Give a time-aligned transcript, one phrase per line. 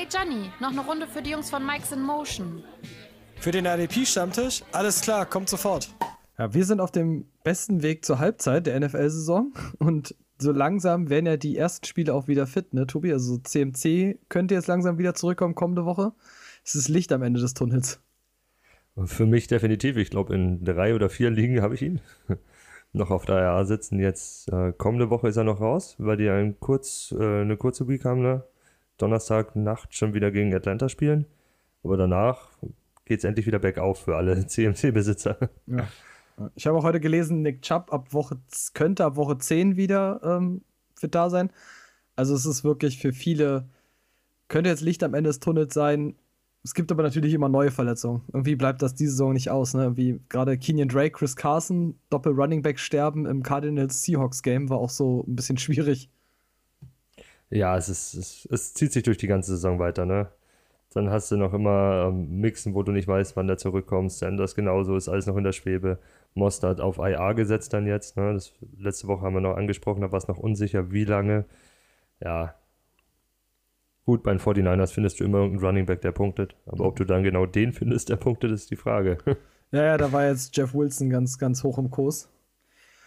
[0.00, 2.64] Hey Johnny, noch eine Runde für die Jungs von Mike's in Motion.
[3.36, 4.62] Für den RDP-Stammtisch?
[4.72, 5.94] Alles klar, kommt sofort.
[6.38, 11.26] Ja, wir sind auf dem besten Weg zur Halbzeit der NFL-Saison und so langsam werden
[11.26, 13.12] ja die ersten Spiele auch wieder fit, ne, Tobi?
[13.12, 16.12] Also CMC könnte jetzt langsam wieder zurückkommen kommende Woche.
[16.64, 18.00] Es ist Licht am Ende des Tunnels.
[19.04, 19.98] Für mich definitiv.
[19.98, 22.00] Ich glaube, in drei oder vier Ligen habe ich ihn
[22.94, 24.00] noch auf der RA sitzen.
[24.00, 27.86] Jetzt äh, kommende Woche ist er noch raus, weil die ein kurz, äh, eine kurze
[27.86, 28.22] Week haben.
[28.22, 28.44] Ne?
[29.02, 31.26] Donnerstag Nacht schon wieder gegen Atlanta spielen.
[31.82, 32.50] Aber danach
[33.04, 35.50] geht es endlich wieder bergauf für alle CMC-Besitzer.
[35.66, 35.88] Ja.
[36.54, 38.38] Ich habe auch heute gelesen, Nick Chubb ab Woche,
[38.72, 40.62] könnte ab Woche 10 wieder ähm,
[40.94, 41.50] fit da sein.
[42.16, 43.68] Also es ist wirklich für viele,
[44.48, 46.14] könnte jetzt Licht am Ende des Tunnels sein.
[46.62, 48.22] Es gibt aber natürlich immer neue Verletzungen.
[48.32, 49.74] Irgendwie bleibt das diese Saison nicht aus.
[49.74, 49.96] Ne?
[49.96, 54.78] Wie gerade Kenyon Drake, Chris Carson, Doppel Running Back sterben im Cardinals Seahawks Game war
[54.78, 56.10] auch so ein bisschen schwierig.
[57.50, 60.28] Ja, es, ist, es, es zieht sich durch die ganze Saison weiter, ne?
[60.92, 64.10] Dann hast du noch immer ähm, Mixen, wo du nicht weißt, wann der zurückkommt.
[64.12, 65.98] Sanders genauso, ist alles noch in der Schwebe.
[66.34, 68.16] Mostert auf IA gesetzt dann jetzt.
[68.16, 68.34] Ne?
[68.34, 71.44] Das, letzte Woche haben wir noch angesprochen, da war es noch unsicher, wie lange.
[72.20, 72.54] Ja,
[74.10, 76.56] Gut, bei den 49ers findest du immer irgendeinen Running Back, der punktet.
[76.66, 79.18] Aber ob du dann genau den findest, der punktet, ist die Frage.
[79.72, 82.28] Ja, ja, da war jetzt Jeff Wilson ganz, ganz hoch im Kurs.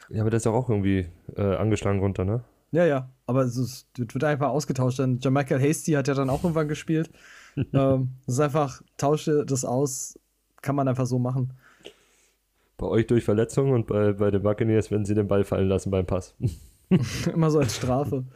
[0.07, 2.45] Ja, aber der ist auch irgendwie äh, angeschlagen runter, ne?
[2.73, 4.97] Ja, ja, aber es, ist, wird einfach ausgetauscht.
[4.97, 7.11] Dann Jamichael Hasty hat ja dann auch irgendwann gespielt.
[7.55, 10.19] ähm, das ist einfach, tausche das aus,
[10.63, 11.53] kann man einfach so machen.
[12.77, 15.91] Bei euch durch Verletzungen und bei, bei den Buccaneers, wenn sie den Ball fallen lassen
[15.91, 16.35] beim Pass.
[17.33, 18.25] Immer so als Strafe.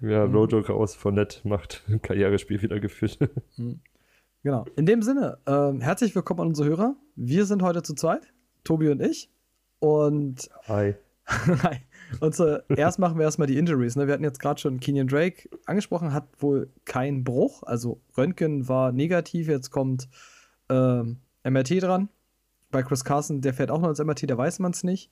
[0.00, 0.36] Ja, mhm.
[0.36, 3.18] Rojo aus von Nett macht ein Karrierespiel wieder geführt.
[3.56, 3.80] Mhm.
[4.44, 4.64] Genau.
[4.76, 6.94] In dem Sinne, äh, herzlich willkommen an unsere Hörer.
[7.16, 9.28] Wir sind heute zu zweit, Tobi und ich.
[9.80, 10.48] Und.
[10.68, 10.94] Hi.
[11.26, 11.78] Hi.
[12.20, 13.96] Und zuerst machen wir erstmal die Injuries.
[13.96, 14.06] Ne?
[14.06, 17.62] Wir hatten jetzt gerade schon Kenyon Drake angesprochen, hat wohl keinen Bruch.
[17.64, 20.08] Also Röntgen war negativ, jetzt kommt
[20.68, 22.08] ähm, MRT dran.
[22.70, 25.10] Bei Chris Carson, der fährt auch noch ins MRT, da weiß man es nicht.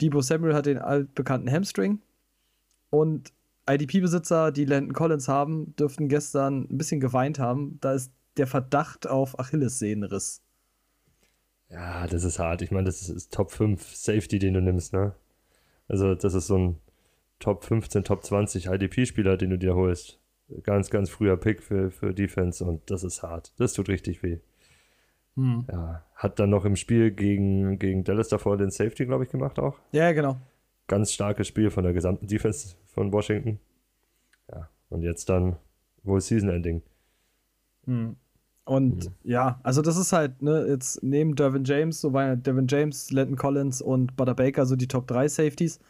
[0.00, 2.00] Debo Samuel hat den altbekannten Hamstring.
[2.90, 3.32] Und
[3.68, 7.78] IDP-Besitzer, die Landon Collins haben, dürften gestern ein bisschen geweint haben.
[7.80, 10.42] Da ist der Verdacht auf Achillessehnenriss.
[11.70, 12.62] Ja, das ist hart.
[12.62, 15.14] Ich meine, das ist, ist, Top 5 Safety, den du nimmst, ne?
[15.88, 16.80] Also, das ist so ein
[17.38, 20.18] Top 15, Top 20 IDP-Spieler, den du dir holst.
[20.62, 23.52] Ganz, ganz früher Pick für, für Defense und das ist hart.
[23.58, 24.38] Das tut richtig weh.
[25.34, 25.66] Hm.
[25.70, 29.58] Ja, hat dann noch im Spiel gegen, gegen Dallas davor den Safety, glaube ich, gemacht
[29.58, 29.78] auch.
[29.92, 30.38] Ja, genau.
[30.86, 33.58] Ganz starkes Spiel von der gesamten Defense von Washington.
[34.50, 35.56] Ja, und jetzt dann
[36.04, 36.82] wohl Season Ending.
[37.84, 38.16] Hm.
[38.66, 39.12] Und hm.
[39.24, 43.36] ja, also das ist halt, ne, jetzt neben Devin James, so war Devin James, Lenton
[43.36, 45.80] Collins und Butter Baker so die Top 3 Safeties.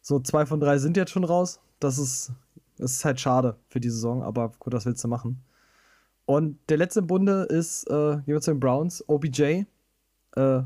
[0.00, 1.58] So zwei von drei sind jetzt schon raus.
[1.80, 2.30] Das ist,
[2.78, 5.42] das ist halt schade für die Saison, aber gut, was willst du machen?
[6.26, 9.64] Und der letzte im Bunde ist, äh, gehen wir zu den Browns, OBJ.
[10.36, 10.62] Äh,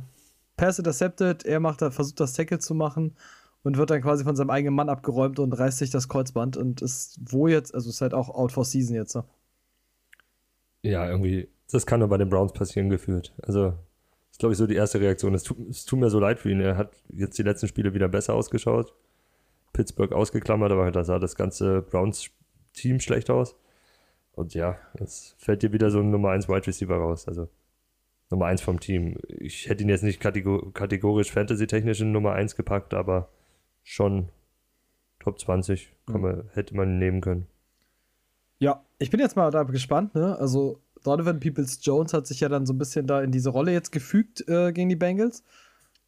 [0.59, 3.17] Pass intercepted, er macht, versucht das Tackle zu machen
[3.63, 6.83] und wird dann quasi von seinem eigenen Mann abgeräumt und reißt sich das Kreuzband und
[6.83, 9.13] ist wo jetzt, also ist halt auch out for season jetzt.
[9.13, 9.25] So.
[10.83, 13.33] Ja, irgendwie, das kann nur bei den Browns passieren gefühlt.
[13.43, 13.75] Also,
[14.31, 15.35] ist glaube ich so die erste Reaktion.
[15.35, 16.61] Es tut, es tut mir so leid für ihn.
[16.61, 18.95] Er hat jetzt die letzten Spiele wieder besser ausgeschaut.
[19.73, 23.57] Pittsburgh ausgeklammert, aber da sah das ganze Browns-Team schlecht aus.
[24.33, 27.29] Und ja, jetzt fällt dir wieder so ein Nummer 1 Wide Receiver raus.
[27.29, 27.49] Also
[28.31, 29.17] Nummer 1 vom Team.
[29.29, 33.29] Ich hätte ihn jetzt nicht kategorisch fantasy-technisch in Nummer 1 gepackt, aber
[33.83, 34.29] schon
[35.19, 36.21] Top 20 mhm.
[36.21, 37.47] man, hätte man nehmen können.
[38.61, 40.39] Ja, ich bin jetzt mal da gespannt, ne?
[40.39, 43.73] Also Donovan Peoples Jones hat sich ja dann so ein bisschen da in diese Rolle
[43.73, 45.43] jetzt gefügt äh, gegen die Bengals.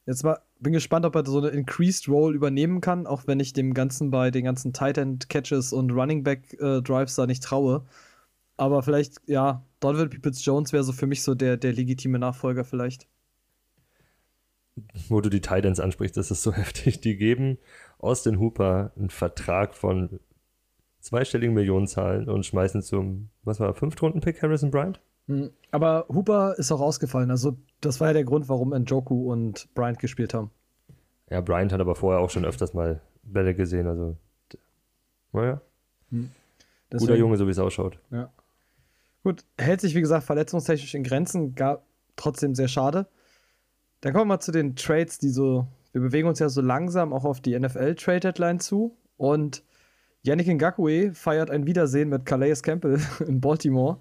[0.07, 3.53] Jetzt mal bin gespannt, ob er so eine Increased Role übernehmen kann, auch wenn ich
[3.53, 7.43] dem Ganzen bei den ganzen Tight End Catches und Running Back äh, Drives da nicht
[7.43, 7.85] traue.
[8.57, 12.65] Aber vielleicht, ja, Donovan Peoples Jones wäre so für mich so der, der legitime Nachfolger
[12.65, 13.09] vielleicht
[15.09, 17.01] wo du die Titans ansprichst, das ist so heftig.
[17.01, 17.59] Die geben
[17.99, 20.21] Austin Hooper einen Vertrag von
[21.03, 25.01] zweistelligen Millionenzahlen und schmeißen zum, was war, Fünftrunden-Pick Harrison Bryant?
[25.27, 27.31] Hm, aber Hooper ist auch ausgefallen.
[27.31, 30.51] Also, das war ja der Grund, warum Njoku und Bryant gespielt haben.
[31.29, 33.87] Ja, Bryant hat aber vorher auch schon öfters mal Bälle gesehen.
[33.87, 34.17] Also,
[35.33, 35.61] naja.
[36.11, 36.31] Hm.
[36.91, 37.99] Guter Junge, so wie es ausschaut.
[38.11, 38.31] Ja.
[39.25, 41.55] Gut, hält sich, wie gesagt, verletzungstechnisch in Grenzen.
[41.55, 41.83] Gar
[42.17, 43.07] trotzdem sehr schade.
[44.01, 47.13] Dann kommen wir mal zu den Trades, die so, wir bewegen uns ja so langsam
[47.13, 48.97] auch auf die NFL-Trade-Deadline zu.
[49.17, 49.63] Und
[50.25, 53.99] Yannick Ngakwe feiert ein Wiedersehen mit Calais Campbell in Baltimore.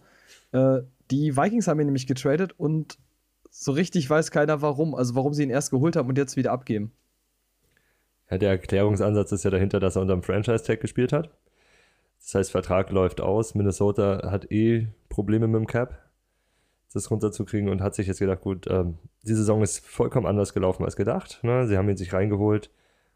[0.51, 2.97] Äh, die Vikings haben ihn nämlich getradet und
[3.49, 4.95] so richtig weiß keiner warum.
[4.95, 6.91] Also warum sie ihn erst geholt haben und jetzt wieder abgeben.
[8.29, 11.29] Ja, der Erklärungsansatz ist ja dahinter, dass er unter dem Franchise-Tag gespielt hat.
[12.21, 13.55] Das heißt, Vertrag läuft aus.
[13.55, 15.99] Minnesota hat eh Probleme mit dem Cap,
[16.93, 20.85] das runterzukriegen und hat sich jetzt gedacht, gut, ähm, die Saison ist vollkommen anders gelaufen
[20.85, 21.39] als gedacht.
[21.43, 21.67] Ne?
[21.67, 22.69] Sie haben ihn sich reingeholt,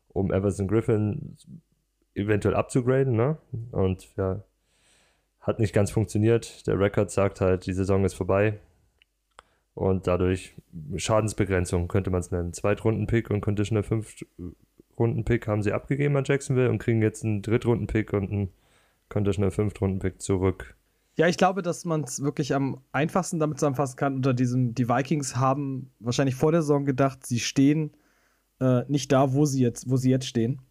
[0.09, 1.37] um Everson Griffin
[2.15, 3.15] eventuell abzugraden.
[3.15, 3.37] Ne?
[3.71, 4.41] Und ja,
[5.41, 6.65] hat nicht ganz funktioniert.
[6.67, 8.59] Der Rekord sagt halt, die Saison ist vorbei.
[9.75, 10.55] Und dadurch
[10.95, 12.53] Schadensbegrenzung könnte man es nennen.
[12.53, 18.31] Zweitrunden-Pick und Conditional 5-Runden-Pick haben sie abgegeben an Jacksonville und kriegen jetzt einen Drittrunden-Pick und
[18.31, 18.49] einen
[19.09, 20.75] Conditional 5-Runden-Pick zurück.
[21.17, 24.15] Ja, ich glaube, dass man es wirklich am einfachsten damit zusammenfassen kann.
[24.15, 27.91] Unter diesem, die Vikings haben wahrscheinlich vor der Saison gedacht, sie stehen
[28.59, 30.61] äh, nicht da, wo sie jetzt, wo sie jetzt stehen.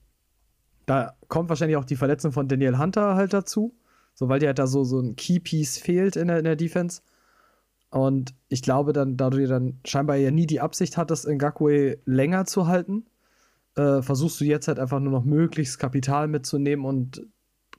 [0.87, 3.75] Da kommt wahrscheinlich auch die Verletzung von Daniel Hunter halt dazu.
[4.15, 7.03] So, weil dir halt da so, so ein Key-Piece fehlt in der, in der Defense.
[7.91, 11.99] Und ich glaube dann, da du dir dann scheinbar ja nie die Absicht hattest, Ngakwe
[12.05, 13.07] länger zu halten,
[13.77, 17.27] äh, versuchst du jetzt halt einfach nur noch möglichst Kapital mitzunehmen und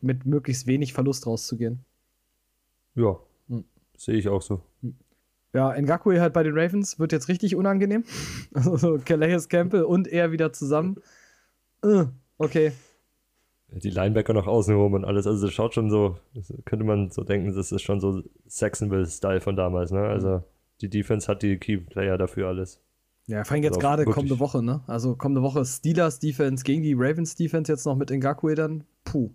[0.01, 1.85] mit möglichst wenig Verlust rauszugehen.
[2.95, 3.17] Ja,
[3.47, 3.65] hm.
[3.97, 4.61] sehe ich auch so.
[5.53, 8.03] Ja, Ngakwe halt bei den Ravens wird jetzt richtig unangenehm.
[8.53, 10.97] Also Calais Campbell und er wieder zusammen.
[11.83, 12.73] Uh, okay
[13.69, 15.27] die Linebacker noch außenrum und alles.
[15.27, 16.17] Also das schaut schon so,
[16.65, 20.01] könnte man so denken, das ist schon so Saxonville-Style von damals, ne?
[20.01, 20.43] Also
[20.81, 22.81] die Defense hat die Key-Player dafür alles.
[23.27, 24.81] Ja, vor allem jetzt also gerade kommende Woche, ne?
[24.87, 28.83] Also kommende Woche Steelers Defense gegen die Ravens Defense jetzt noch mit Ngakwe dann.
[29.03, 29.31] Puh.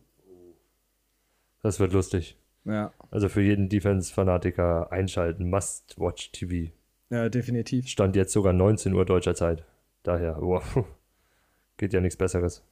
[1.63, 2.37] Das wird lustig.
[2.65, 2.93] Ja.
[3.11, 5.51] Also für jeden Defense-Fanatiker einschalten.
[5.51, 6.73] Must-Watch TV.
[7.11, 7.89] Ja, definitiv.
[7.89, 9.65] Stand jetzt sogar 19 Uhr deutscher Zeit.
[10.05, 10.63] Daher, wow.
[11.77, 12.63] Geht ja nichts Besseres.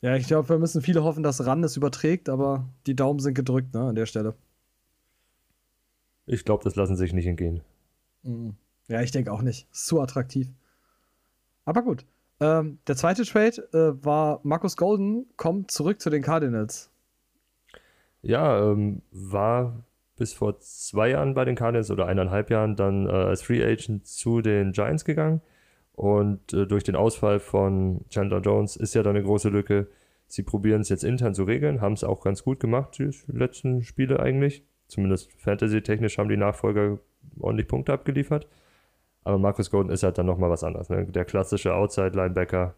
[0.00, 3.34] Ja, ich glaube, wir müssen viele hoffen, dass RAN es überträgt, aber die Daumen sind
[3.34, 4.34] gedrückt, ne, an der Stelle.
[6.26, 7.62] Ich glaube, das lassen sich nicht entgehen.
[8.22, 8.54] Mhm.
[8.88, 9.66] Ja, ich denke auch nicht.
[9.72, 10.48] Ist zu attraktiv.
[11.64, 12.06] Aber gut.
[12.40, 16.90] Ähm, der zweite Trade äh, war Marcus Golden kommt zurück zu den Cardinals.
[18.22, 19.84] Ja, ähm, war
[20.16, 24.06] bis vor zwei Jahren bei den Cardinals oder eineinhalb Jahren dann äh, als Free Agent
[24.06, 25.40] zu den Giants gegangen.
[25.98, 29.88] Und äh, durch den Ausfall von Chandler Jones ist ja da eine große Lücke.
[30.28, 33.82] Sie probieren es jetzt intern zu regeln, haben es auch ganz gut gemacht, die letzten
[33.82, 34.62] Spiele eigentlich.
[34.86, 37.00] Zumindest fantasy-technisch haben die Nachfolger
[37.40, 38.46] ordentlich Punkte abgeliefert.
[39.24, 40.88] Aber Marcus Golden ist halt dann nochmal was anderes.
[40.88, 41.04] Ne?
[41.06, 42.74] Der klassische Outside-Linebacker.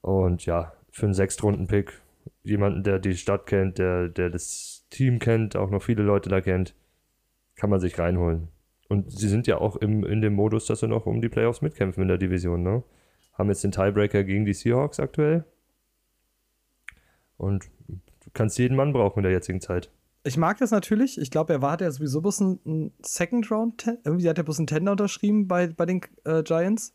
[0.00, 2.00] Und ja, für einen Sechstrunden-Pick,
[2.42, 6.40] jemanden, der die Stadt kennt, der, der das Team kennt, auch noch viele Leute da
[6.40, 6.74] kennt,
[7.54, 8.48] kann man sich reinholen.
[8.88, 11.60] Und sie sind ja auch im, in dem Modus, dass sie noch um die Playoffs
[11.60, 12.82] mitkämpfen in der Division, ne?
[13.32, 15.44] Haben jetzt den Tiebreaker gegen die Seahawks aktuell.
[17.36, 19.90] Und du kannst jeden Mann brauchen in der jetzigen Zeit.
[20.24, 21.20] Ich mag das natürlich.
[21.20, 23.86] Ich glaube, er war ja sowieso bloß ein, Second Round.
[24.04, 26.94] Irgendwie hat er bloß einen Tender unterschrieben bei, bei den äh, Giants.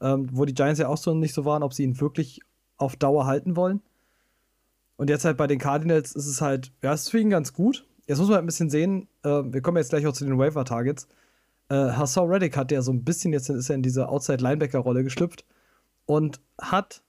[0.00, 2.40] Ähm, wo die Giants ja auch so nicht so waren, ob sie ihn wirklich
[2.76, 3.80] auf Dauer halten wollen.
[4.96, 7.52] Und jetzt halt bei den Cardinals ist es halt, ja, es ist für ihn ganz
[7.52, 7.86] gut.
[8.06, 10.38] Jetzt muss man halt ein bisschen sehen, äh, wir kommen jetzt gleich auch zu den
[10.38, 11.08] Waiver-Targets.
[11.68, 15.44] Äh, Hassan Reddick hat ja so ein bisschen, jetzt ist er in diese Outside-Linebacker-Rolle geschlüpft
[16.06, 17.02] und hat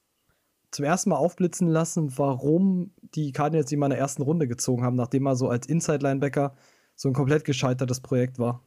[0.71, 4.83] zum ersten Mal aufblitzen lassen, warum die Cardinals ihn mal in der ersten Runde gezogen
[4.83, 6.55] haben, nachdem er so als Inside-Linebacker
[6.95, 8.61] so ein komplett gescheitertes Projekt war.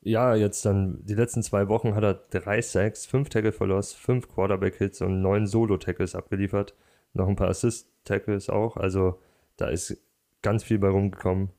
[0.00, 4.28] Ja, jetzt dann die letzten zwei Wochen hat er drei Sacks, fünf Tackle verlost, fünf
[4.28, 6.74] Quarterback-Hits und neun Solo-Tackles abgeliefert.
[7.12, 8.76] Noch ein paar Assist-Tackles auch.
[8.76, 9.18] Also
[9.56, 10.00] da ist
[10.42, 11.50] ganz viel bei rumgekommen.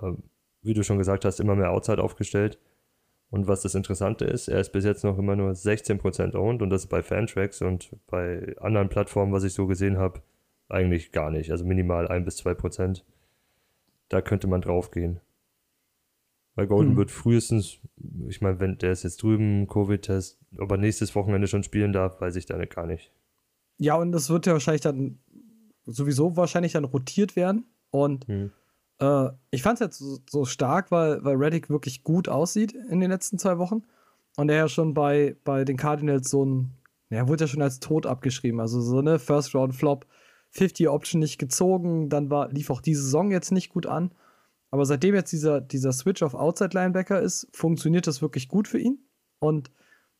[0.00, 0.22] Ähm,
[0.62, 2.58] wie du schon gesagt hast, immer mehr Outside aufgestellt.
[3.30, 6.70] Und was das Interessante ist, er ist bis jetzt noch immer nur 16% owned und
[6.70, 10.20] das ist bei Fantracks und bei anderen Plattformen, was ich so gesehen habe,
[10.68, 11.50] eigentlich gar nicht.
[11.50, 13.02] Also minimal 1 bis 2%.
[14.08, 15.20] Da könnte man draufgehen.
[16.54, 16.96] Bei Golden mhm.
[16.98, 17.78] wird frühestens,
[18.28, 22.20] ich meine, wenn der ist jetzt drüben, Covid-Test, ob er nächstes Wochenende schon spielen darf,
[22.20, 23.10] weiß ich dann gar nicht.
[23.78, 25.18] Ja, und das wird ja wahrscheinlich dann
[25.86, 27.64] sowieso wahrscheinlich dann rotiert werden.
[27.90, 28.52] Und mhm.
[29.00, 33.00] Äh, ich fand es jetzt so, so, stark, weil, weil Reddick wirklich gut aussieht in
[33.00, 33.82] den letzten zwei Wochen.
[34.36, 36.74] Und er ja schon bei, bei den Cardinals so ein,
[37.10, 38.60] er wurde ja schon als tot abgeschrieben.
[38.60, 40.06] Also so eine First Round Flop,
[40.50, 44.12] 50 Option nicht gezogen, dann war, lief auch die Saison jetzt nicht gut an.
[44.70, 48.78] Aber seitdem jetzt dieser, dieser Switch auf Outside Linebacker ist, funktioniert das wirklich gut für
[48.78, 49.04] ihn.
[49.38, 49.70] Und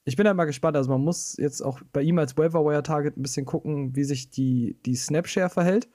[0.05, 0.77] ich bin halt mal gespannt.
[0.77, 4.05] Also man muss jetzt auch bei ihm als Waiver Wire Target ein bisschen gucken, wie
[4.05, 5.89] sich die, die Snapshare verhält.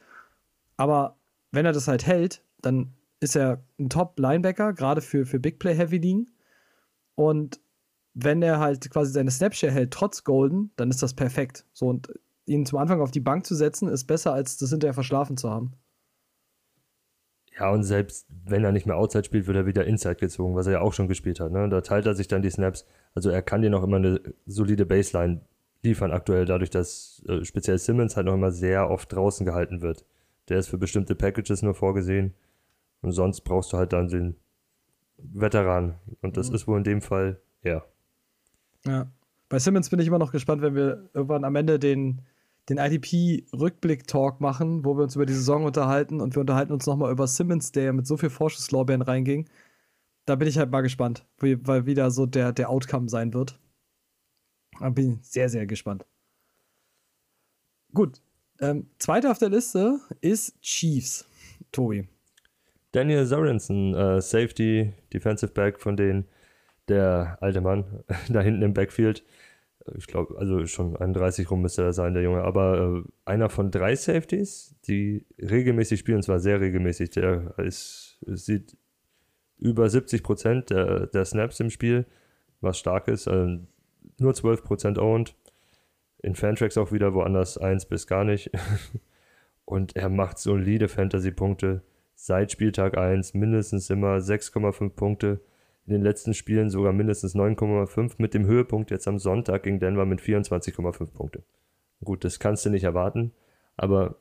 [0.77, 1.19] Aber
[1.51, 5.97] wenn er das halt hält, dann ist er ein Top-Linebacker, gerade für, für Big Play-Heavy
[5.97, 6.31] Ligen.
[7.15, 7.59] Und
[8.13, 11.65] wenn er halt quasi seine Snapshare hält, trotz Golden, dann ist das perfekt.
[11.73, 12.09] So, und
[12.45, 15.49] ihn zum Anfang auf die Bank zu setzen, ist besser, als das hinterher verschlafen zu
[15.49, 15.73] haben.
[17.59, 20.67] Ja, und selbst wenn er nicht mehr Outside spielt, wird er wieder Inside gezogen, was
[20.67, 21.51] er ja auch schon gespielt hat.
[21.51, 21.67] Ne?
[21.69, 22.85] Da teilt er sich dann die Snaps.
[23.13, 25.41] Also er kann dir noch immer eine solide Baseline
[25.83, 30.05] liefern aktuell, dadurch, dass äh, speziell Simmons halt noch immer sehr oft draußen gehalten wird
[30.49, 32.33] Der ist für bestimmte Packages nur vorgesehen.
[33.01, 34.35] Und sonst brauchst du halt dann den
[35.17, 35.95] Veteran.
[36.21, 36.55] Und das Mhm.
[36.55, 37.85] ist wohl in dem Fall er.
[38.85, 39.11] Ja.
[39.49, 42.21] Bei Simmons bin ich immer noch gespannt, wenn wir irgendwann am Ende den,
[42.69, 47.11] den IDP-Rückblick-Talk machen, wo wir uns über die Saison unterhalten und wir unterhalten uns nochmal
[47.11, 49.47] über Simmons, der ja mit so viel Vorschusslorbeeren reinging.
[50.25, 53.57] Da bin ich halt mal gespannt, wie, weil wieder so der, der Outcome sein wird.
[54.79, 56.05] Da bin ich sehr, sehr gespannt.
[57.93, 58.21] Gut.
[58.59, 61.25] Ähm, zweiter auf der Liste ist Chiefs.
[61.71, 62.07] Tobi.
[62.97, 66.25] Daniel Sorensen, äh, Safety, Defensive Back von denen,
[66.87, 69.23] der alte Mann da hinten im Backfield.
[69.95, 72.41] Ich glaube, also schon 31 rum müsste er sein, der Junge.
[72.41, 77.11] Aber äh, einer von drei Safeties, die regelmäßig spielen, und zwar sehr regelmäßig.
[77.11, 78.75] Der ist, sieht
[79.59, 82.07] über 70 Prozent der, der Snaps im Spiel,
[82.61, 83.27] was stark ist.
[83.27, 83.59] Also
[84.17, 85.35] nur 12 Prozent owned.
[86.23, 88.49] In Fantracks auch wieder woanders eins bis gar nicht.
[89.65, 91.83] Und er macht solide Fantasy-Punkte
[92.17, 95.39] seit Spieltag 1 mindestens immer 6,5 Punkte.
[95.85, 100.05] In den letzten Spielen sogar mindestens 9,5 mit dem Höhepunkt jetzt am Sonntag gegen Denver
[100.05, 101.43] mit 24,5 Punkte.
[102.03, 103.31] Gut, das kannst du nicht erwarten,
[103.77, 104.19] aber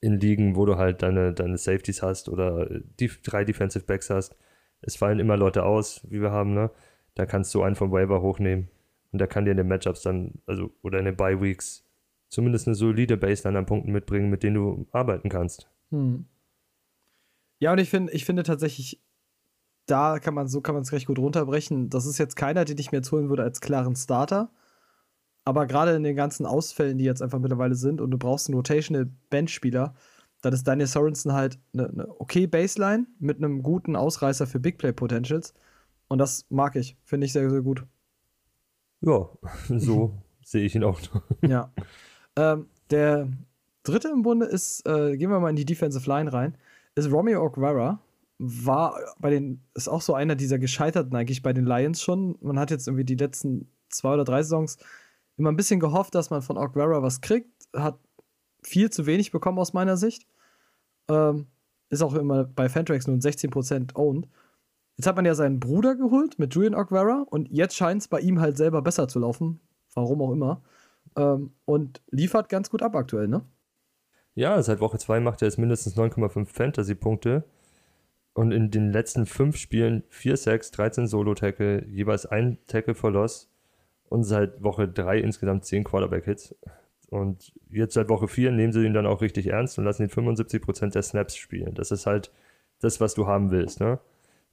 [0.00, 2.68] in Ligen, wo du halt deine, deine Safeties hast oder
[2.98, 4.34] die drei Defensive Backs hast,
[4.80, 6.70] es fallen immer Leute aus, wie wir haben, ne?
[7.14, 8.68] Da kannst du einen vom Waiver hochnehmen
[9.12, 11.86] und der kann dir in den Matchups dann, also oder in den Bye Weeks
[12.28, 15.70] zumindest eine solide Baseline an Punkten mitbringen, mit denen du arbeiten kannst.
[15.90, 16.26] Hm.
[17.64, 19.00] Ja, und ich finde, ich finde tatsächlich,
[19.86, 21.88] da kann man, so kann man es recht gut runterbrechen.
[21.88, 24.50] Das ist jetzt keiner, den ich mir jetzt holen würde als klaren Starter.
[25.46, 28.56] Aber gerade in den ganzen Ausfällen, die jetzt einfach mittlerweile sind, und du brauchst einen
[28.56, 29.94] Rotational Bench-Spieler,
[30.42, 34.76] dann ist Daniel Sorensen halt eine, eine okay Baseline mit einem guten Ausreißer für Big
[34.76, 35.54] Play Potentials.
[36.08, 36.98] Und das mag ich.
[37.02, 37.86] Finde ich sehr, sehr gut.
[39.00, 39.26] Ja,
[39.70, 40.12] so
[40.44, 41.00] sehe ich ihn auch.
[41.40, 41.72] Ja.
[42.36, 43.26] ähm, der
[43.84, 46.58] dritte im Bunde ist, äh, gehen wir mal in die Defensive Line rein,
[46.94, 48.00] ist Romeo Okwara.
[48.38, 52.36] War bei den, ist auch so einer dieser Gescheiterten eigentlich bei den Lions schon.
[52.40, 54.76] Man hat jetzt irgendwie die letzten zwei oder drei Saisons
[55.36, 57.50] immer ein bisschen gehofft, dass man von Okwara was kriegt.
[57.74, 57.98] Hat
[58.62, 60.26] viel zu wenig bekommen aus meiner Sicht.
[61.08, 61.46] Ähm,
[61.90, 64.28] ist auch immer bei Fantrax nur 16% owned.
[64.96, 68.20] Jetzt hat man ja seinen Bruder geholt mit Julian Okwara und jetzt scheint es bei
[68.20, 69.60] ihm halt selber besser zu laufen.
[69.94, 70.62] Warum auch immer.
[71.16, 73.44] Ähm, und liefert ganz gut ab aktuell, ne?
[74.34, 77.44] Ja, seit Woche 2 macht er jetzt mindestens 9,5 Fantasy-Punkte.
[78.32, 83.48] Und in den letzten fünf Spielen 4 Sacks, 13 Solo-Tackle, jeweils ein Tackle for Loss.
[84.08, 86.56] Und seit Woche 3 insgesamt 10 Quarterback-Hits.
[87.10, 90.08] Und jetzt seit Woche 4 nehmen sie ihn dann auch richtig ernst und lassen ihn
[90.08, 91.74] 75% der Snaps spielen.
[91.74, 92.32] Das ist halt
[92.80, 93.78] das, was du haben willst.
[93.78, 94.00] Ne?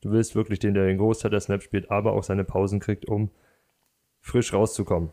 [0.02, 3.08] Du willst wirklich den, der den Großteil der Snaps spielt, aber auch seine Pausen kriegt,
[3.08, 3.32] um
[4.20, 5.10] frisch rauszukommen.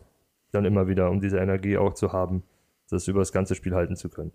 [0.52, 2.42] Dann immer wieder, um diese Energie auch zu haben,
[2.90, 4.32] das über das ganze Spiel halten zu können.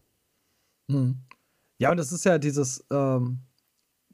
[0.87, 1.19] Mhm.
[1.79, 3.41] Ja, und das ist ja dieses, ähm,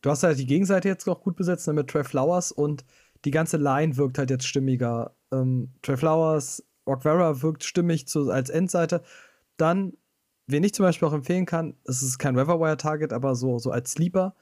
[0.01, 2.85] du hast ja die Gegenseite jetzt noch gut besetzt ne, mit Trey Flowers und
[3.25, 5.15] die ganze Line wirkt halt jetzt stimmiger.
[5.31, 9.03] Ähm, Trey Flowers, Okwara wirkt stimmig zu, als Endseite.
[9.57, 9.93] Dann,
[10.47, 13.91] wen ich zum Beispiel auch empfehlen kann, es ist kein Weatherwire-Target, aber so, so als
[13.91, 14.35] Sleeper,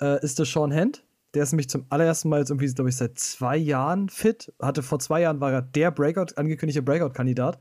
[0.00, 1.04] äh, ist der Sean Hand.
[1.34, 4.52] Der ist nämlich zum allerersten Mal jetzt irgendwie, glaube ich, seit zwei Jahren fit.
[4.60, 7.58] Hatte vor zwei Jahren war er der Breakout, angekündigte Breakout-Kandidat.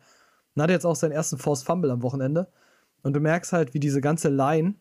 [0.55, 2.47] Und hatte jetzt auch seinen ersten Force Fumble am Wochenende.
[3.05, 4.73] Und du merkst halt, wie diese ganze Line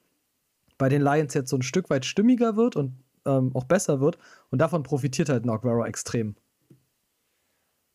[0.78, 2.94] bei den Lions jetzt so ein Stück weit stimmiger wird und
[3.26, 4.18] ähm, auch besser wird.
[4.50, 6.34] Und davon profitiert halt Noguera extrem.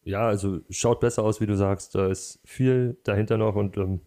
[0.03, 1.95] Ja, also schaut besser aus, wie du sagst.
[1.95, 4.01] Da ist viel dahinter noch und ähm,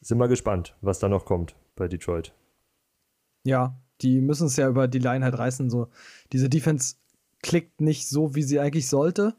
[0.00, 2.32] sind mal gespannt, was da noch kommt bei Detroit.
[3.42, 5.70] Ja, die müssen es ja über die Line halt reißen.
[5.70, 5.88] So,
[6.32, 6.94] diese Defense
[7.42, 9.34] klickt nicht so, wie sie eigentlich sollte.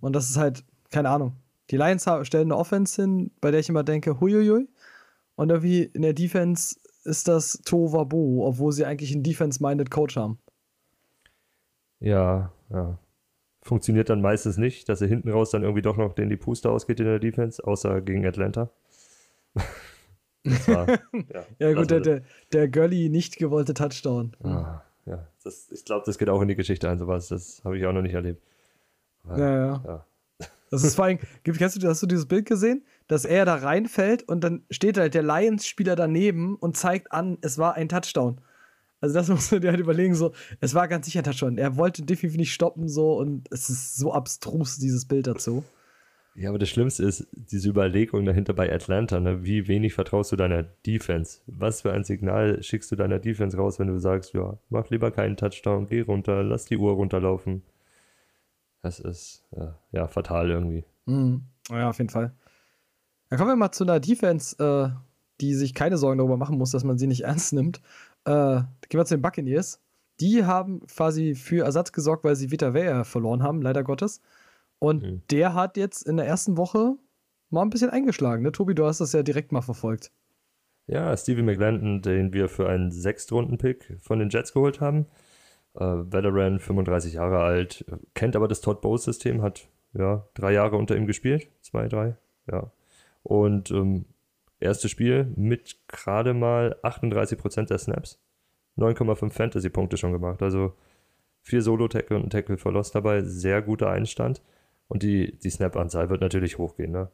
[0.00, 1.36] Und das ist halt, keine Ahnung.
[1.70, 4.68] Die Lions stellen eine Offense hin, bei der ich immer denke, huiuiui.
[5.42, 10.38] Und irgendwie in der Defense ist das Tohuwabohu, obwohl sie eigentlich einen Defense-minded Coach haben.
[11.98, 12.96] Ja, ja.
[13.60, 16.70] Funktioniert dann meistens nicht, dass er hinten raus dann irgendwie doch noch den die Puste
[16.70, 18.70] ausgeht in der Defense, außer gegen Atlanta.
[20.44, 22.22] war, ja, Ja, gut, der, der,
[22.52, 24.36] der Gully nicht gewollte Touchdown.
[24.44, 27.26] Ah, ja, das, ich glaube, das geht auch in die Geschichte ein, sowas.
[27.26, 28.42] Das habe ich auch noch nicht erlebt.
[29.24, 29.82] Aber, Ja, ja.
[29.84, 30.06] ja.
[30.72, 31.18] Das ist vor allem,
[31.60, 35.12] hast du, hast du dieses Bild gesehen, dass er da reinfällt und dann steht halt
[35.12, 38.40] der Lions-Spieler daneben und zeigt an, es war ein Touchdown.
[39.02, 41.58] Also das musst du dir halt überlegen, so, es war ganz sicher ein Touchdown.
[41.58, 45.62] Er wollte definitiv nicht stoppen, so, und es ist so abstrus, dieses Bild dazu.
[46.34, 49.20] Ja, aber das Schlimmste ist diese Überlegung dahinter bei Atlanta.
[49.20, 49.44] Ne?
[49.44, 51.40] Wie wenig vertraust du deiner Defense?
[51.46, 55.10] Was für ein Signal schickst du deiner Defense raus, wenn du sagst, ja, mach lieber
[55.10, 57.62] keinen Touchdown, geh runter, lass die Uhr runterlaufen.
[58.82, 60.84] Das ist ja, ja fatal irgendwie.
[61.06, 61.44] Mhm.
[61.70, 62.34] Ja, auf jeden Fall.
[63.28, 64.90] Dann kommen wir mal zu einer Defense, äh,
[65.40, 67.80] die sich keine Sorgen darüber machen muss, dass man sie nicht ernst nimmt.
[68.24, 69.80] Äh, gehen wir zu den Buccaneers.
[70.20, 74.20] Die haben quasi für Ersatz gesorgt, weil sie Vita Vea verloren haben, leider Gottes.
[74.78, 75.22] Und mhm.
[75.30, 76.96] der hat jetzt in der ersten Woche
[77.50, 78.42] mal ein bisschen eingeschlagen.
[78.42, 78.52] Ne?
[78.52, 80.12] Tobi, du hast das ja direkt mal verfolgt.
[80.86, 85.06] Ja, Stevie McLendon, den wir für einen Sechstrunden-Pick von den Jets geholt haben.
[85.74, 90.96] Äh, Veteran, 35 Jahre alt, kennt aber das Todd Bowles-System, hat ja drei Jahre unter
[90.96, 91.48] ihm gespielt.
[91.60, 92.16] Zwei, drei,
[92.50, 92.70] ja.
[93.22, 94.04] Und ähm,
[94.60, 98.18] erstes Spiel mit gerade mal 38% der Snaps.
[98.78, 100.42] 9,5 Fantasy-Punkte schon gemacht.
[100.42, 100.74] Also
[101.42, 103.22] vier Solo-Tackle und ein Tackle verlost dabei.
[103.22, 104.42] Sehr guter Einstand.
[104.88, 106.92] Und die, die Snap-Anzahl wird natürlich hochgehen.
[106.92, 107.10] Ne?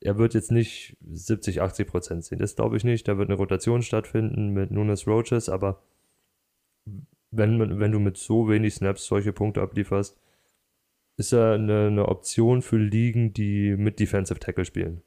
[0.00, 2.38] Er wird jetzt nicht 70, 80 Prozent sehen.
[2.38, 3.08] Das glaube ich nicht.
[3.08, 5.48] Da wird eine Rotation stattfinden mit Nunes Roaches.
[5.48, 5.80] Aber
[7.30, 10.18] wenn, wenn du mit so wenig Snaps solche Punkte ablieferst,
[11.16, 15.02] ist er eine, eine Option für Ligen, die mit Defensive Tackle spielen.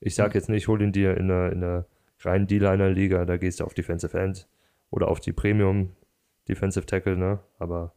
[0.00, 1.86] Ich sage jetzt nicht, hol ihn dir in einer, in einer
[2.20, 4.48] reinen D-Liner-Liga, da gehst du auf Defensive End
[4.90, 5.90] oder auf die Premium
[6.48, 7.40] Defensive Tackle, ne?
[7.58, 7.94] Aber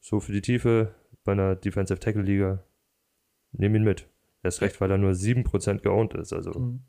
[0.00, 2.62] so für die Tiefe bei einer Defensive Tackle Liga,
[3.52, 4.06] nimm ihn mit.
[4.42, 6.32] Erst recht, weil er nur 7% geowned ist.
[6.32, 6.58] Also.
[6.58, 6.80] Mhm.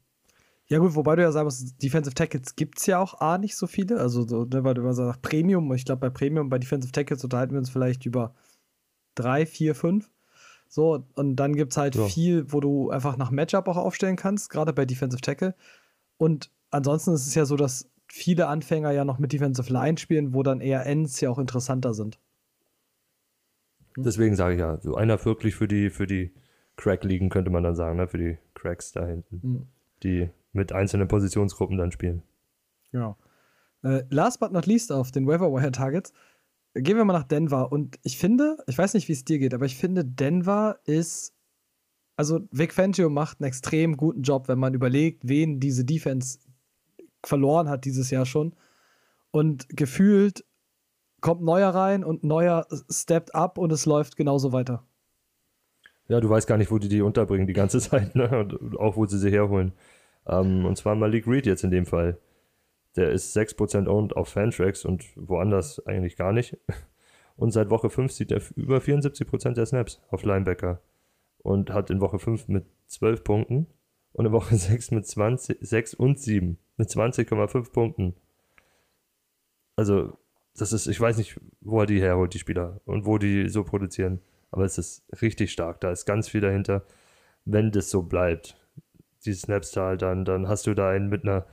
[0.71, 3.57] Ja, gut, wobei du ja sagen musst, Defensive Tackles gibt es ja auch A nicht
[3.57, 3.99] so viele.
[3.99, 7.25] Also, so, ne, weil du immer sagst, Premium, ich glaube, bei Premium, bei Defensive Tackles
[7.25, 8.33] unterhalten wir uns vielleicht über
[9.13, 10.09] drei, vier, fünf.
[10.69, 12.05] So, und dann gibt es halt ja.
[12.05, 15.55] viel, wo du einfach nach Matchup auch aufstellen kannst, gerade bei Defensive Tackle.
[16.15, 20.33] Und ansonsten ist es ja so, dass viele Anfänger ja noch mit Defensive Line spielen,
[20.33, 22.17] wo dann eher Ends ja auch interessanter sind.
[23.97, 24.05] Hm.
[24.05, 26.31] Deswegen sage ich ja, so einer wirklich für die, für die
[26.77, 28.07] Crack-Ligen könnte man dann sagen, ne?
[28.07, 29.67] für die Cracks da hinten, mhm.
[30.03, 32.23] die mit einzelnen Positionsgruppen dann spielen.
[32.91, 33.17] Genau.
[33.83, 36.13] Äh, last but not least auf den Wire Targets
[36.73, 37.71] gehen wir mal nach Denver.
[37.71, 41.33] Und ich finde, ich weiß nicht, wie es dir geht, aber ich finde, Denver ist.
[42.17, 46.39] Also, Vic Fangio macht einen extrem guten Job, wenn man überlegt, wen diese Defense
[47.23, 48.53] verloren hat dieses Jahr schon.
[49.31, 50.45] Und gefühlt
[51.21, 54.85] kommt neuer rein und neuer steppt up und es läuft genauso weiter.
[56.09, 58.29] Ja, du weißt gar nicht, wo die die unterbringen die ganze Zeit, ne?
[58.37, 59.71] Und auch wo sie sie herholen.
[60.27, 62.17] Ähm, und zwar Malik Reed jetzt in dem Fall.
[62.95, 66.57] Der ist 6% owned auf Fantrax und woanders eigentlich gar nicht.
[67.37, 70.79] Und seit Woche 5 sieht er über 74% der Snaps auf Linebacker.
[71.39, 73.67] Und hat in Woche 5 mit 12 Punkten
[74.13, 78.15] und in Woche 6 mit 20, 6 und 7 mit 20,5 Punkten.
[79.75, 80.17] Also,
[80.55, 83.63] das ist, ich weiß nicht, wo er die herholt, die Spieler, und wo die so
[83.63, 84.19] produzieren.
[84.51, 85.79] Aber es ist richtig stark.
[85.81, 86.83] Da ist ganz viel dahinter.
[87.45, 88.60] Wenn das so bleibt,
[89.25, 91.45] die Snapzahl, dann, dann hast du da einen mit einer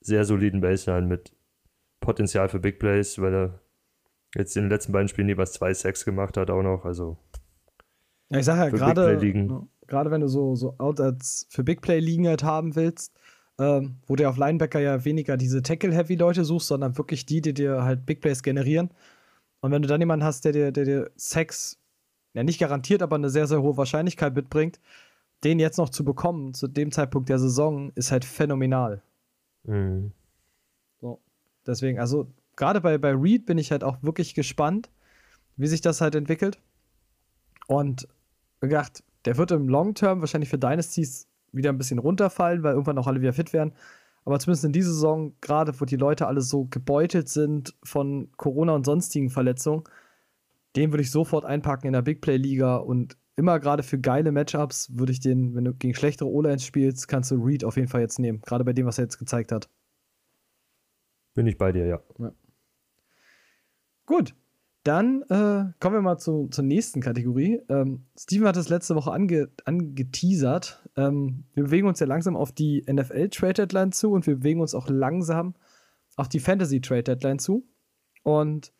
[0.00, 1.32] sehr soliden Baseline mit
[2.00, 3.60] Potenzial für Big Plays, weil er
[4.34, 6.84] jetzt in den letzten beiden Spielen jeweils zwei Sacks gemacht hat, auch noch.
[6.84, 7.18] Also
[8.30, 12.26] ja, ich sage ja gerade, gerade wenn du so, so Outlets für Big Play liegen
[12.28, 13.12] halt haben willst,
[13.58, 17.82] ähm, wo du auf Linebacker ja weniger diese Tackle-Heavy-Leute suchst, sondern wirklich die, die dir
[17.82, 18.90] halt Big Plays generieren.
[19.60, 21.78] Und wenn du dann jemanden hast, der dir, der dir Sex,
[22.32, 24.80] ja nicht garantiert, aber eine sehr, sehr hohe Wahrscheinlichkeit mitbringt,
[25.44, 29.02] den jetzt noch zu bekommen, zu dem Zeitpunkt der Saison, ist halt phänomenal.
[29.64, 30.12] Mhm.
[31.00, 31.20] So.
[31.66, 32.26] Deswegen, also
[32.56, 34.90] gerade bei, bei Reed bin ich halt auch wirklich gespannt,
[35.56, 36.60] wie sich das halt entwickelt.
[37.66, 38.08] Und
[38.60, 42.98] gedacht, der wird im Long Term wahrscheinlich für Dynasties wieder ein bisschen runterfallen, weil irgendwann
[42.98, 43.72] auch alle wieder fit werden.
[44.24, 48.74] Aber zumindest in dieser Saison, gerade wo die Leute alle so gebeutelt sind von Corona
[48.74, 49.84] und sonstigen Verletzungen,
[50.76, 54.32] den würde ich sofort einpacken in der Big Play Liga und immer gerade für geile
[54.32, 57.88] Matchups würde ich den, wenn du gegen schlechtere O-Lines spielst, kannst du Reed auf jeden
[57.88, 58.42] Fall jetzt nehmen.
[58.42, 59.70] Gerade bei dem, was er jetzt gezeigt hat.
[61.34, 62.00] Bin ich bei dir, ja.
[62.18, 62.32] ja.
[64.04, 64.34] Gut.
[64.82, 67.60] Dann äh, kommen wir mal zu, zur nächsten Kategorie.
[67.68, 70.88] Ähm, Steven hat es letzte Woche ange, angeteasert.
[70.96, 74.60] Ähm, wir bewegen uns ja langsam auf die NFL Trade Deadline zu und wir bewegen
[74.60, 75.54] uns auch langsam
[76.16, 77.66] auf die Fantasy Trade Deadline zu.
[78.22, 78.72] Und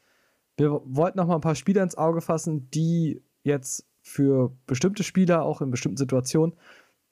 [0.56, 5.42] wir wollten noch mal ein paar Spieler ins Auge fassen, die jetzt für bestimmte Spieler
[5.42, 6.56] auch in bestimmten Situationen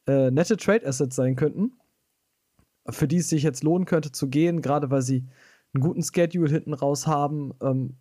[0.06, 1.72] äh, nette Trade Assets sein könnten,
[2.88, 5.24] für die es sich jetzt lohnen könnte zu gehen, gerade weil sie
[5.74, 7.96] einen guten Schedule hinten raus haben, ähm,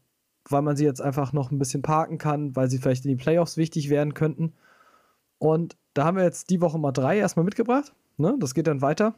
[0.50, 3.22] weil man sie jetzt einfach noch ein bisschen parken kann, weil sie vielleicht in die
[3.22, 4.54] Playoffs wichtig werden könnten.
[5.38, 7.94] Und da haben wir jetzt die Woche mal drei erstmal mitgebracht.
[8.18, 8.36] Ne?
[8.40, 9.16] Das geht dann weiter.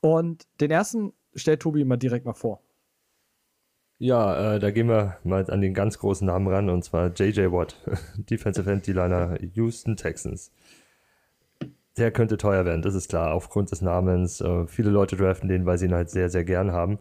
[0.00, 2.60] Und den ersten stellt Tobi mal direkt mal vor.
[3.98, 7.50] Ja, äh, da gehen wir mal an den ganz großen Namen ran und zwar JJ
[7.50, 7.76] Watt,
[8.18, 10.52] Defensive End D-Liner Houston Texans.
[11.96, 14.40] Der könnte teuer werden, das ist klar, aufgrund des Namens.
[14.42, 16.98] Äh, viele Leute draften den, weil sie ihn halt sehr, sehr gern haben.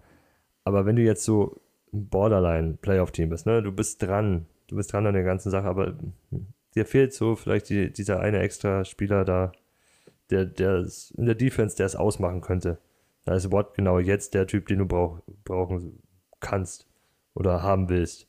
[0.63, 1.59] Aber wenn du jetzt so
[1.93, 5.95] ein Borderline-Playoff-Team bist, ne, du bist dran, du bist dran an der ganzen Sache, aber
[6.75, 9.51] dir fehlt so vielleicht die, dieser eine extra Spieler da,
[10.29, 12.79] der, der in der Defense, der es ausmachen könnte.
[13.25, 15.99] Da ist Watt genau jetzt der Typ, den du brauch, brauchen
[16.45, 16.87] kannst
[17.33, 18.27] oder haben willst.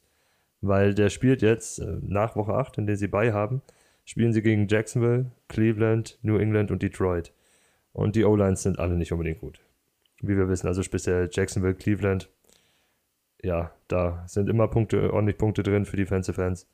[0.62, 3.62] Weil der spielt jetzt äh, nach Woche 8, in der sie bei haben,
[4.04, 7.32] spielen sie gegen Jacksonville, Cleveland, New England und Detroit.
[7.92, 9.60] Und die O-Lines sind alle nicht unbedingt gut.
[10.20, 12.30] Wie wir wissen, also speziell Jacksonville, Cleveland,
[13.42, 16.66] ja, da sind immer Punkte, ordentlich Punkte drin für Defensive Fans.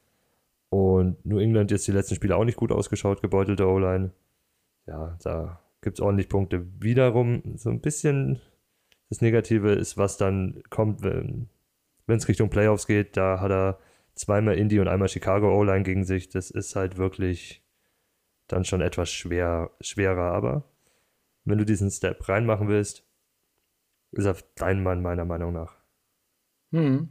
[0.70, 4.10] Und New England jetzt die letzten Spiele auch nicht gut ausgeschaut, gebeutelte O-Line.
[4.86, 6.66] Ja, da gibt es ordentlich Punkte.
[6.80, 8.40] Wiederum so ein bisschen
[9.12, 11.48] das Negative ist, was dann kommt, wenn
[12.06, 13.14] es Richtung Playoffs geht.
[13.18, 13.78] Da hat er
[14.14, 16.30] zweimal Indy und einmal Chicago O-Line gegen sich.
[16.30, 17.62] Das ist halt wirklich
[18.46, 20.32] dann schon etwas schwer, schwerer.
[20.32, 20.64] Aber
[21.44, 23.04] wenn du diesen Step reinmachen willst,
[24.12, 25.76] ist er dein Mann, meiner Meinung nach.
[26.70, 27.10] Hm.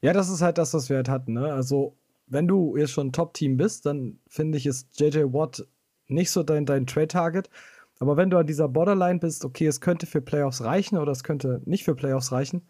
[0.00, 1.34] Ja, das ist halt das, was wir halt hatten.
[1.34, 1.52] Ne?
[1.52, 1.94] Also,
[2.26, 5.66] wenn du jetzt schon Top-Team bist, dann finde ich, ist JJ Watt
[6.06, 7.50] nicht so dein, dein Trade-Target.
[7.98, 11.24] Aber wenn du an dieser Borderline bist, okay, es könnte für Playoffs reichen oder es
[11.24, 12.62] könnte nicht für Playoffs reichen,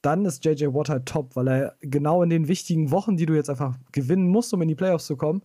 [0.00, 3.34] dann ist JJ Watt halt top, weil er genau in den wichtigen Wochen, die du
[3.34, 5.42] jetzt einfach gewinnen musst, um in die Playoffs zu kommen,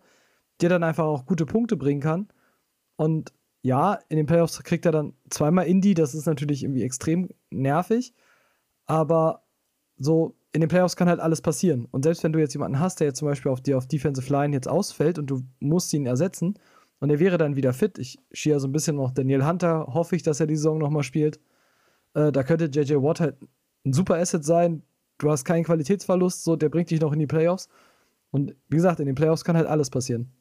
[0.62, 2.27] dir dann einfach auch gute Punkte bringen kann.
[2.97, 7.29] Und ja, in den Playoffs kriegt er dann zweimal Indie, das ist natürlich irgendwie extrem
[7.49, 8.13] nervig,
[8.86, 9.43] aber
[9.97, 11.88] so in den Playoffs kann halt alles passieren.
[11.91, 14.32] Und selbst wenn du jetzt jemanden hast, der jetzt zum Beispiel auf dir auf Defensive
[14.32, 16.55] Line jetzt ausfällt und du musst ihn ersetzen
[16.99, 20.15] und er wäre dann wieder fit, ich schiere so ein bisschen noch Daniel Hunter, hoffe
[20.15, 21.39] ich, dass er die Saison nochmal spielt.
[22.13, 23.38] Äh, da könnte JJ Watt halt
[23.85, 24.83] ein super Asset sein.
[25.17, 27.69] Du hast keinen Qualitätsverlust, so der bringt dich noch in die Playoffs.
[28.31, 30.31] Und wie gesagt, in den Playoffs kann halt alles passieren.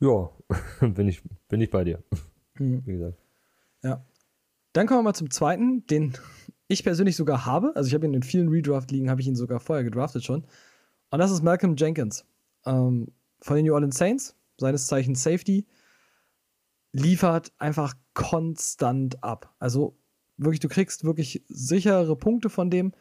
[0.00, 0.30] Ja,
[0.80, 2.02] bin ich, bin ich bei dir.
[2.58, 2.82] Mhm.
[2.84, 3.18] Wie gesagt.
[3.82, 4.04] Ja.
[4.74, 6.12] Dann kommen wir mal zum zweiten, den
[6.68, 7.72] ich persönlich sogar habe.
[7.74, 10.44] Also ich habe ihn in vielen Redraft-Ligen, habe ich ihn sogar vorher gedraftet schon.
[11.10, 12.26] Und das ist Malcolm Jenkins
[12.66, 13.08] ähm,
[13.40, 15.66] von den New Orleans Saints, seines Zeichens Safety,
[16.92, 19.54] liefert einfach konstant ab.
[19.58, 19.96] Also
[20.36, 22.92] wirklich, du kriegst wirklich sichere Punkte von dem,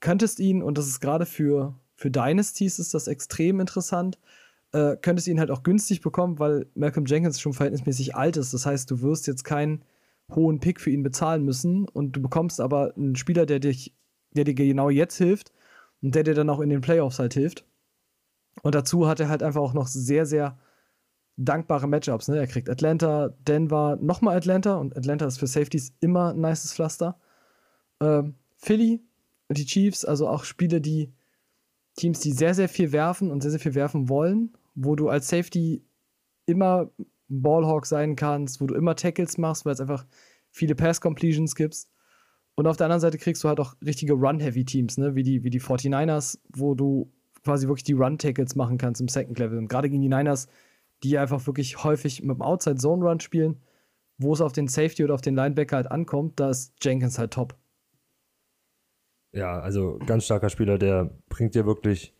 [0.00, 4.18] könntest ihn, und das ist gerade für, für Dynasties ist das extrem interessant,
[4.72, 8.54] äh, könntest ihn halt auch günstig bekommen, weil Malcolm Jenkins schon verhältnismäßig alt ist.
[8.54, 9.84] Das heißt, du wirst jetzt keinen
[10.34, 13.94] hohen Pick für ihn bezahlen müssen und du bekommst aber einen Spieler, der dich,
[14.32, 15.52] der dir genau jetzt hilft
[16.02, 17.66] und der dir dann auch in den Playoffs halt hilft.
[18.62, 20.58] Und dazu hat er halt einfach auch noch sehr, sehr
[21.36, 22.28] dankbare Matchups.
[22.28, 22.38] Ne?
[22.38, 27.18] Er kriegt Atlanta, Denver, nochmal Atlanta und Atlanta ist für Safeties immer ein nices Pflaster.
[28.00, 29.02] Ähm, Philly
[29.56, 31.12] die Chiefs, also auch Spiele, die
[31.96, 35.28] Teams, die sehr, sehr viel werfen und sehr, sehr viel werfen wollen, wo du als
[35.28, 35.84] Safety
[36.46, 36.90] immer
[37.28, 40.06] Ballhawk sein kannst, wo du immer Tackles machst, weil es einfach
[40.50, 41.86] viele Pass-Completions gibt.
[42.54, 45.14] Und auf der anderen Seite kriegst du halt auch richtige Run-Heavy-Teams, ne?
[45.14, 47.10] wie, die, wie die 49ers, wo du
[47.44, 49.58] quasi wirklich die Run-Tackles machen kannst im Second Level.
[49.58, 50.48] Und gerade gegen die Niners,
[51.02, 53.60] die einfach wirklich häufig mit dem Outside-Zone-Run spielen,
[54.18, 57.32] wo es auf den Safety oder auf den Linebacker halt ankommt, da ist Jenkins halt
[57.32, 57.56] top.
[59.32, 62.14] Ja, also ganz starker Spieler, der bringt dir wirklich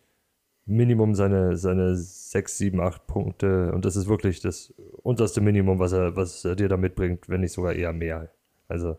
[0.64, 5.92] Minimum seine, seine 6, 7, 8 Punkte und das ist wirklich das unterste Minimum, was
[5.92, 8.30] er, was er dir da mitbringt, wenn nicht sogar eher mehr.
[8.68, 8.96] Also,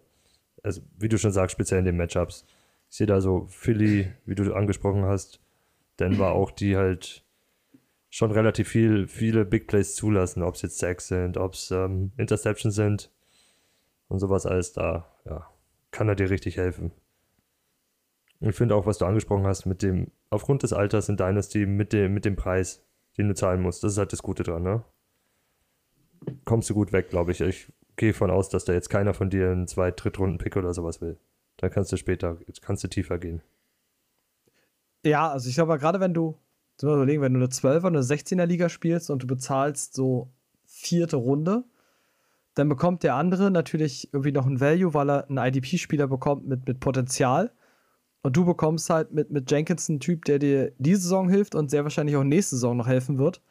[0.62, 2.45] also wie du schon sagst, speziell in den Matchups.
[2.89, 5.39] Ich sehe da so Philly, wie du angesprochen hast,
[6.02, 7.24] Denver auch, die halt
[8.10, 12.12] schon relativ viel, viele Big Plays zulassen, ob es jetzt Sacks sind, ob es ähm,
[12.18, 13.10] Interceptions sind
[14.10, 15.48] und sowas alles da, ja,
[15.92, 16.92] kann er dir richtig helfen.
[18.42, 21.94] Ich finde auch, was du angesprochen hast, mit dem, aufgrund des Alters in Dynasty, mit
[21.94, 22.84] dem, mit dem Preis,
[23.18, 24.84] den du zahlen musst, das ist halt das Gute dran, ne?
[26.46, 27.42] Kommst du gut weg, glaube ich.
[27.42, 31.02] Ich gehe von aus, dass da jetzt keiner von dir einen zwei Drittrunden-Pick oder sowas
[31.02, 31.18] will.
[31.58, 33.42] Da kannst du später, kannst du tiefer gehen.
[35.04, 36.38] Ja, also ich glaube, gerade wenn du,
[36.78, 40.30] zum überlegen, wenn du eine 12er, eine 16er Liga spielst und du bezahlst so
[40.66, 41.64] vierte Runde,
[42.56, 46.68] dann bekommt der andere natürlich irgendwie noch ein Value, weil er einen IDP-Spieler bekommt mit,
[46.68, 47.52] mit Potenzial.
[48.24, 51.72] Und du bekommst halt mit, mit Jenkins einen Typ, der dir diese Saison hilft und
[51.72, 53.42] sehr wahrscheinlich auch nächste Saison noch helfen wird.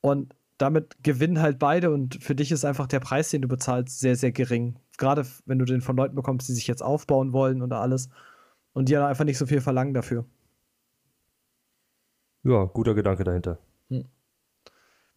[0.00, 4.00] Und damit gewinnen halt beide und für dich ist einfach der Preis, den du bezahlst,
[4.00, 4.76] sehr, sehr gering.
[4.98, 8.08] Gerade wenn du den von Leuten bekommst, die sich jetzt aufbauen wollen oder alles
[8.72, 10.26] und die einfach nicht so viel verlangen dafür.
[12.42, 13.58] Ja, guter Gedanke dahinter.
[13.88, 14.04] Hm.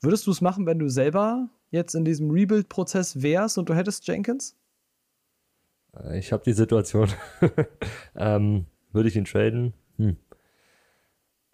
[0.02, 4.06] Würdest du es machen, wenn du selber jetzt in diesem Rebuild-Prozess wärst und du hättest
[4.08, 4.58] Jenkins?
[5.98, 7.10] Äh, ich habe die Situation.
[8.16, 9.74] ähm, würde ich ihn traden?
[9.98, 10.18] Hm.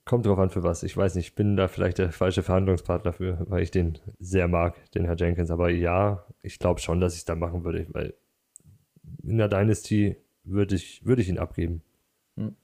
[0.05, 0.81] Kommt drauf an, für was.
[0.81, 4.47] Ich weiß nicht, ich bin da vielleicht der falsche Verhandlungspartner dafür, weil ich den sehr
[4.47, 5.51] mag, den Herr Jenkins.
[5.51, 8.15] Aber ja, ich glaube schon, dass ich es da machen würde, weil
[9.23, 11.83] in der Dynasty würde ich, würd ich ihn abgeben.
[12.35, 12.55] Hm.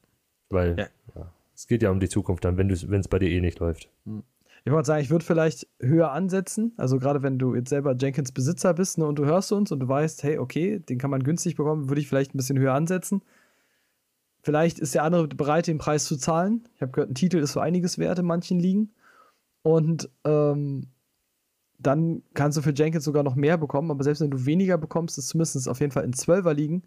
[0.50, 0.88] Weil ja.
[1.16, 3.90] Ja, es geht ja um die Zukunft dann, wenn es bei dir eh nicht läuft.
[4.06, 4.24] Hm.
[4.68, 6.74] Ich wollte sagen, ich würde vielleicht höher ansetzen.
[6.78, 9.80] Also gerade wenn du jetzt selber Jenkins Besitzer bist ne, und du hörst uns und
[9.80, 12.74] du weißt, hey, okay, den kann man günstig bekommen, würde ich vielleicht ein bisschen höher
[12.74, 13.22] ansetzen.
[14.42, 16.68] Vielleicht ist der andere bereit, den Preis zu zahlen.
[16.76, 18.92] Ich habe gehört, ein Titel ist so einiges wert in manchen Ligen.
[19.62, 20.88] Und ähm,
[21.78, 23.92] dann kannst du für Jenkins sogar noch mehr bekommen.
[23.92, 26.84] Aber selbst wenn du weniger bekommst, ist zumindest auf jeden Fall in 12er ligen.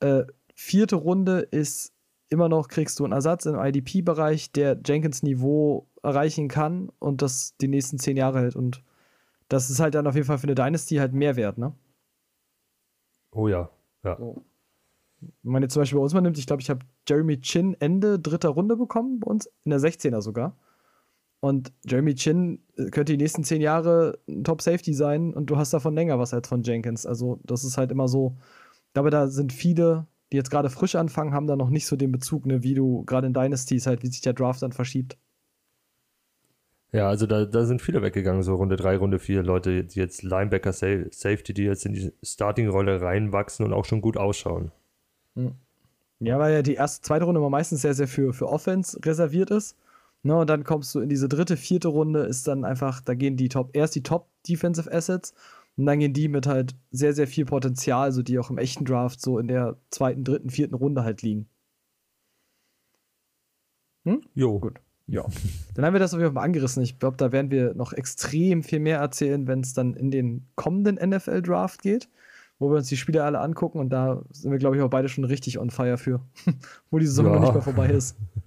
[0.00, 1.91] Äh, vierte Runde ist
[2.32, 7.56] immer noch, kriegst du einen Ersatz im IDP-Bereich, der Jenkins Niveau erreichen kann und das
[7.58, 8.56] die nächsten zehn Jahre hält.
[8.56, 8.82] Und
[9.48, 11.74] das ist halt dann auf jeden Fall für eine Dynasty halt mehr wert, ne?
[13.32, 13.70] Oh ja,
[14.04, 14.16] ja.
[14.16, 14.44] So.
[15.42, 17.76] Wenn man jetzt zum Beispiel bei uns mal nimmt, ich glaube, ich habe Jeremy Chin
[17.78, 20.56] Ende dritter Runde bekommen, bei uns, in der 16er sogar.
[21.40, 25.72] Und Jeremy Chin äh, könnte die nächsten zehn Jahre ein Top-Safety sein und du hast
[25.72, 27.04] davon länger was als von Jenkins.
[27.04, 28.36] Also, das ist halt immer so.
[28.94, 32.10] Aber da sind viele, die jetzt gerade frisch anfangen, haben da noch nicht so den
[32.10, 35.16] Bezug, ne, wie du gerade in Dynasties halt, wie sich der Draft dann verschiebt.
[36.92, 40.22] Ja, also da, da sind viele weggegangen, so Runde 3, Runde 4, Leute, die jetzt
[40.22, 44.72] Linebacker, Safety, die jetzt in die Starting-Rolle reinwachsen und auch schon gut ausschauen.
[45.34, 45.52] Hm.
[46.20, 49.50] Ja, weil ja die erste, zweite Runde immer meistens sehr, sehr für, für Offense reserviert
[49.50, 49.76] ist.
[50.22, 53.36] Ne, und dann kommst du in diese dritte, vierte Runde, ist dann einfach, da gehen
[53.36, 55.34] die Top, erst die Top Defensive Assets
[55.76, 58.84] und dann gehen die mit halt sehr, sehr viel Potenzial, also die auch im echten
[58.84, 61.48] Draft so in der zweiten, dritten, vierten Runde halt liegen.
[64.04, 64.20] Hm?
[64.34, 64.58] Jo.
[64.58, 64.80] Gut.
[65.06, 65.26] Ja.
[65.74, 66.82] Dann haben wir das auf jeden Fall mal angerissen.
[66.82, 70.46] Ich glaube, da werden wir noch extrem viel mehr erzählen, wenn es dann in den
[70.54, 72.08] kommenden NFL-Draft geht
[72.62, 75.08] wo wir uns die Spiele alle angucken und da sind wir, glaube ich, auch beide
[75.08, 76.20] schon richtig on fire für,
[76.90, 77.32] wo die Saison ja.
[77.32, 78.16] noch nicht mehr vorbei ist.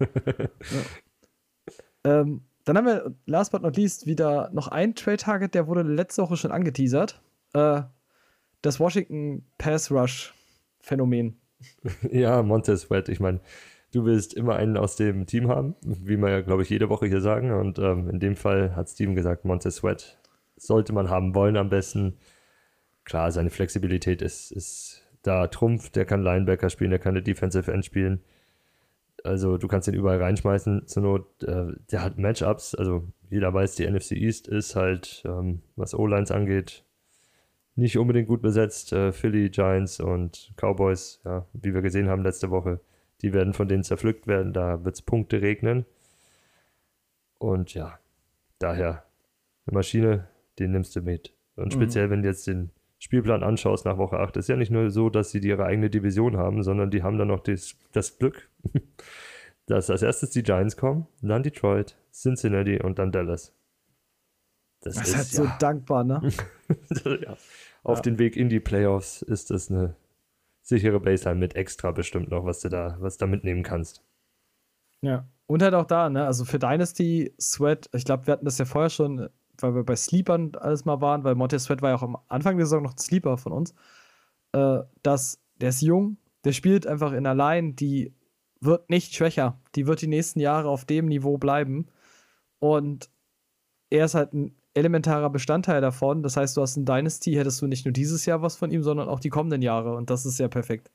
[2.04, 2.20] ja.
[2.22, 6.22] ähm, dann haben wir, last but not least, wieder noch ein Trade-Target, der wurde letzte
[6.22, 7.22] Woche schon angeteasert.
[7.54, 7.82] Äh,
[8.60, 10.34] das Washington Pass Rush
[10.80, 11.40] Phänomen.
[12.10, 13.08] Ja, Montez Sweat.
[13.08, 13.40] Ich meine,
[13.92, 17.06] du willst immer einen aus dem Team haben, wie wir ja, glaube ich, jede Woche
[17.06, 17.52] hier sagen.
[17.52, 20.18] Und ähm, in dem Fall hat Steven gesagt, Montez Sweat
[20.56, 22.18] sollte man haben wollen am besten
[23.04, 27.72] klar, seine Flexibilität ist, ist da Trumpf, der kann Linebacker spielen, der kann eine Defensive
[27.72, 28.22] End spielen.
[29.24, 31.42] Also du kannst ihn überall reinschmeißen zur Not.
[31.42, 36.30] Äh, der hat Matchups, also jeder weiß, die NFC East ist halt, ähm, was O-Lines
[36.30, 36.84] angeht,
[37.74, 38.92] nicht unbedingt gut besetzt.
[38.92, 42.80] Äh, Philly, Giants und Cowboys, ja, wie wir gesehen haben letzte Woche,
[43.22, 45.86] die werden von denen zerpflückt werden, da wird es Punkte regnen.
[47.38, 47.98] Und ja,
[48.58, 49.04] daher
[49.66, 51.34] eine Maschine, den nimmst du mit.
[51.56, 51.80] Und mhm.
[51.80, 52.10] speziell, mhm.
[52.10, 55.30] wenn du jetzt den Spielplan anschaust nach Woche 8, ist ja nicht nur so, dass
[55.30, 58.48] sie ihre eigene Division haben, sondern die haben dann noch das, das Glück,
[59.66, 63.52] dass als erstes die Giants kommen, dann Detroit, Cincinnati und dann Dallas.
[64.80, 66.22] Das, das ist halt ja, so dankbar, ne?
[67.04, 67.36] ja.
[67.82, 68.02] Auf ja.
[68.02, 69.96] den Weg in die Playoffs ist das eine
[70.62, 74.02] sichere Baseline mit extra bestimmt noch, was du da, was da mitnehmen kannst.
[75.02, 75.28] Ja.
[75.46, 76.26] Und halt auch da, ne?
[76.26, 79.28] Also für Dynasty, Sweat, ich glaube, wir hatten das ja vorher schon
[79.60, 82.56] weil wir bei Sleepern alles mal waren, weil Montez Sweat war ja auch am Anfang
[82.56, 83.74] der Saison noch ein Sleeper von uns,
[84.52, 88.14] äh, dass der ist jung, der spielt einfach in der Line, die
[88.60, 89.60] wird nicht schwächer.
[89.74, 91.86] Die wird die nächsten Jahre auf dem Niveau bleiben.
[92.58, 93.10] Und
[93.90, 96.22] er ist halt ein elementarer Bestandteil davon.
[96.22, 98.82] Das heißt, du hast ein Dynasty, hättest du nicht nur dieses Jahr was von ihm,
[98.82, 99.94] sondern auch die kommenden Jahre.
[99.94, 100.90] Und das ist ja perfekt.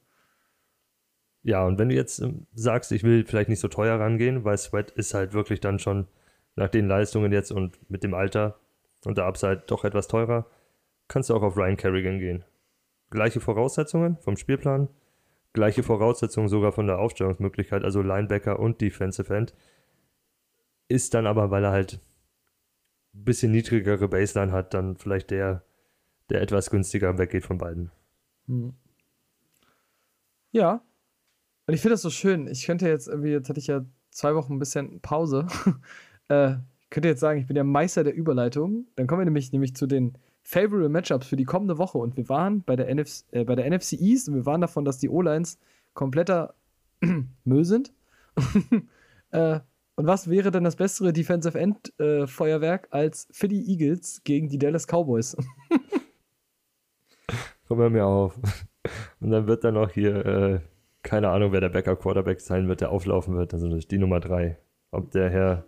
[1.43, 4.57] Ja, und wenn du jetzt ähm, sagst, ich will vielleicht nicht so teuer rangehen, weil
[4.57, 6.07] Sweat ist halt wirklich dann schon
[6.55, 8.59] nach den Leistungen jetzt und mit dem Alter
[9.05, 10.47] und der Upside doch etwas teurer,
[11.07, 12.43] kannst du auch auf Ryan Kerrigan gehen.
[13.09, 14.89] Gleiche Voraussetzungen vom Spielplan,
[15.53, 19.53] gleiche Voraussetzungen sogar von der Aufstellungsmöglichkeit, also Linebacker und Defensive End.
[20.87, 21.99] Ist dann aber, weil er halt
[23.13, 25.63] ein bisschen niedrigere Baseline hat, dann vielleicht der,
[26.29, 27.91] der etwas günstiger weggeht von beiden.
[28.47, 28.73] Hm.
[30.51, 30.83] Ja.
[31.67, 32.47] Und ich finde das so schön.
[32.47, 35.47] Ich könnte jetzt irgendwie, jetzt hatte ich ja zwei Wochen ein bisschen Pause.
[36.31, 38.87] Äh, ich könnte jetzt sagen, ich bin der Meister der Überleitung.
[38.95, 40.13] Dann kommen wir nämlich, nämlich zu den
[40.43, 41.97] Favorable Matchups für die kommende Woche.
[41.97, 44.85] Und wir waren bei der, NFC, äh, bei der NFC East und wir waren davon,
[44.85, 45.59] dass die O-Lines
[45.93, 46.53] kompletter
[47.43, 47.93] Müll sind.
[49.31, 49.59] äh,
[49.95, 54.57] und was wäre denn das bessere Defensive End äh, Feuerwerk als Philly Eagles gegen die
[54.57, 55.37] Dallas Cowboys?
[57.67, 58.39] Komm wir mir auf.
[59.19, 60.59] Und dann wird dann noch hier, äh,
[61.03, 63.53] keine Ahnung, wer der Backup Quarterback sein wird, der auflaufen wird.
[63.53, 64.57] Also die Nummer 3.
[64.91, 65.65] Ob der Herr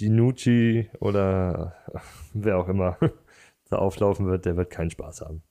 [0.00, 1.76] Dinucci oder
[2.34, 2.98] wer auch immer
[3.70, 5.42] da auflaufen wird, der wird keinen Spaß haben.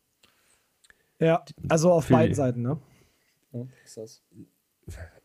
[1.20, 2.20] Ja, also auf Philly.
[2.20, 2.80] beiden Seiten, ne?
[3.54, 4.24] Ja, ist das.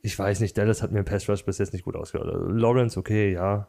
[0.03, 2.33] Ich weiß nicht, Dallas hat mir im Pass Rush bis jetzt nicht gut ausgehört.
[2.33, 3.69] Also Lawrence, okay, ja.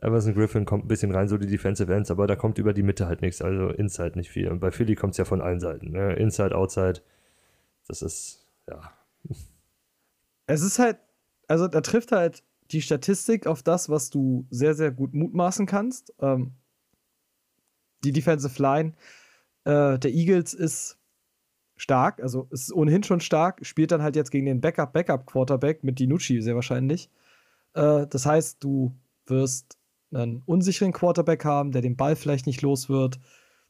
[0.00, 2.84] Everson Griffin kommt ein bisschen rein, so die Defensive Ends, aber da kommt über die
[2.84, 4.48] Mitte halt nichts, also Inside nicht viel.
[4.48, 5.90] Und bei Philly kommt es ja von allen Seiten.
[5.90, 6.14] Ne?
[6.14, 7.00] Inside, Outside,
[7.88, 8.92] das ist, ja.
[10.46, 10.98] Es ist halt,
[11.48, 16.14] also da trifft halt die Statistik auf das, was du sehr, sehr gut mutmaßen kannst.
[16.20, 16.52] Ähm,
[18.04, 18.92] die Defensive Line
[19.64, 20.98] äh, der Eagles ist
[21.76, 26.40] stark, also ist ohnehin schon stark, spielt dann halt jetzt gegen den Backup-Backup-Quarterback mit Dinucci
[26.40, 27.10] sehr wahrscheinlich.
[27.74, 28.94] Äh, das heißt, du
[29.26, 29.78] wirst
[30.12, 33.20] einen unsicheren Quarterback haben, der den Ball vielleicht nicht los wird.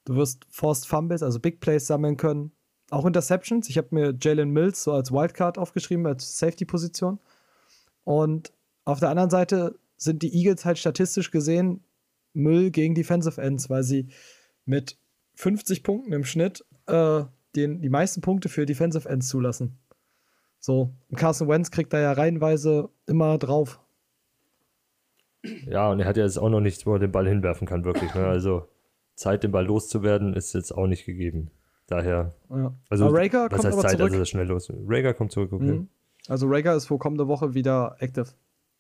[0.05, 2.53] Du wirst Forced Fumbles, also Big Plays sammeln können.
[2.91, 3.69] Auch Interceptions.
[3.69, 7.19] Ich habe mir Jalen Mills so als Wildcard aufgeschrieben, als Safety-Position.
[8.05, 8.53] Und
[8.89, 11.85] auf der anderen Seite sind die Eagles halt statistisch gesehen
[12.33, 14.09] Müll gegen Defensive Ends, weil sie
[14.65, 14.97] mit
[15.35, 17.25] 50 Punkten im Schnitt äh,
[17.55, 19.79] den, die meisten Punkte für Defensive Ends zulassen.
[20.59, 23.79] So, und Carson Wentz kriegt da ja reihenweise immer drauf.
[25.67, 27.85] Ja, und er hat ja jetzt auch noch nichts, wo er den Ball hinwerfen kann,
[27.85, 28.15] wirklich.
[28.15, 28.27] Ne?
[28.27, 28.69] Also
[29.15, 31.51] Zeit, den Ball loszuwerden, ist jetzt auch nicht gegeben.
[31.87, 32.35] Daher.
[32.49, 32.75] Ja.
[32.89, 34.13] Also, aber Rager was kommt heißt aber Zeit, zurück.
[34.13, 34.73] also schnell los.
[34.87, 35.73] Rager kommt zurück, okay.
[35.73, 35.89] Mhm.
[36.27, 38.29] Also Rager ist wohl kommende Woche wieder active.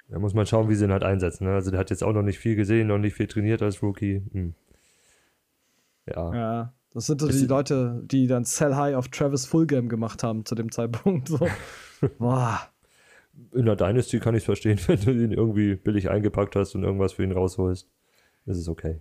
[0.08, 1.44] Da muss man schauen, wie sie ihn halt einsetzen.
[1.44, 1.54] Ne?
[1.54, 4.22] Also der hat jetzt auch noch nicht viel gesehen, noch nicht viel trainiert als Rookie.
[4.32, 4.54] Hm.
[6.06, 6.34] Ja.
[6.34, 6.74] Ja.
[6.94, 10.54] Das sind so die Leute, die dann Sell High auf Travis Fulgham gemacht haben zu
[10.54, 11.28] dem Zeitpunkt.
[11.28, 11.46] So.
[12.18, 12.60] Boah.
[13.52, 16.82] In der Dynasty kann ich es verstehen, wenn du ihn irgendwie billig eingepackt hast und
[16.82, 17.86] irgendwas für ihn rausholst.
[18.46, 19.00] Das ist okay.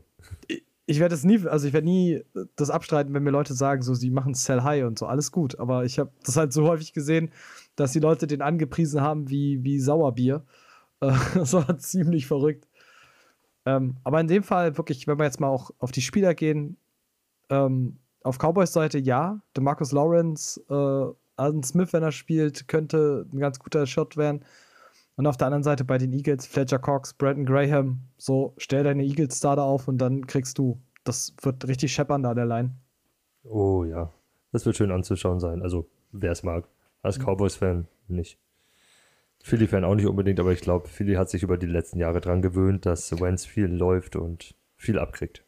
[0.86, 2.22] Ich werde es nie, also ich werde nie
[2.58, 5.58] das abstreiten, wenn mir Leute sagen, so sie machen Sell High und so, alles gut.
[5.58, 7.32] Aber ich habe das halt so häufig gesehen,
[7.78, 10.46] dass die Leute den angepriesen haben wie, wie Sauerbier.
[11.36, 12.68] Das war ziemlich verrückt.
[13.66, 16.78] Ähm, aber in dem Fall wirklich, wenn wir jetzt mal auch auf die Spieler gehen,
[17.50, 23.40] ähm, auf Cowboys Seite ja, DeMarcus Lawrence, äh, Alden Smith, wenn er spielt, könnte ein
[23.40, 24.44] ganz guter Shot werden.
[25.16, 29.04] Und auf der anderen Seite bei den Eagles, Fletcher Cox, Brandon Graham, so stell deine
[29.04, 30.80] Eagles-Starter auf und dann kriegst du.
[31.04, 32.76] Das wird richtig scheppern da, der Line.
[33.44, 34.12] Oh ja.
[34.52, 35.62] Das wird schön anzuschauen sein.
[35.62, 36.68] Also, wer es mag.
[37.02, 38.38] Als Cowboys-Fan nicht.
[39.44, 42.42] Philly-Fan auch nicht unbedingt, aber ich glaube, Philly hat sich über die letzten Jahre dran
[42.42, 45.46] gewöhnt, dass Wentz viel läuft und viel abkriegt.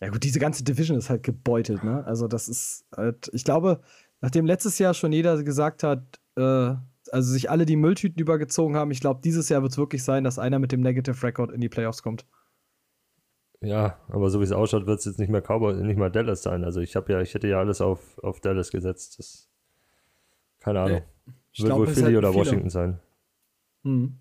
[0.00, 2.04] Ja, gut, diese ganze Division ist halt gebeutelt, ne?
[2.06, 3.80] Also, das ist halt, ich glaube,
[4.20, 6.74] nachdem letztes Jahr schon jeder gesagt hat, äh,
[7.12, 10.24] also sich alle die Mülltüten übergezogen haben, ich glaube, dieses Jahr wird es wirklich sein,
[10.24, 12.26] dass einer mit dem Negative Record in die Playoffs kommt.
[13.60, 16.42] Ja, aber so wie es ausschaut, wird es jetzt nicht mehr Cowboys, nicht mal Dallas
[16.42, 16.64] sein.
[16.64, 19.18] Also ich habe ja, ich hätte ja alles auf, auf Dallas gesetzt.
[19.18, 19.48] Das,
[20.60, 21.02] keine Ahnung.
[21.54, 22.44] Ich wird glaub, wohl Philly halten oder viele.
[22.44, 23.00] Washington sein.
[23.84, 24.18] Mhm.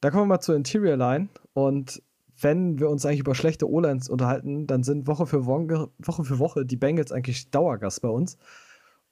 [0.00, 1.28] Da kommen wir mal zur Interior Line.
[1.52, 2.02] Und
[2.40, 6.38] wenn wir uns eigentlich über schlechte O-Lines unterhalten, dann sind Woche für Woche, Woche für
[6.38, 8.38] Woche die Bengals eigentlich Dauergast bei uns.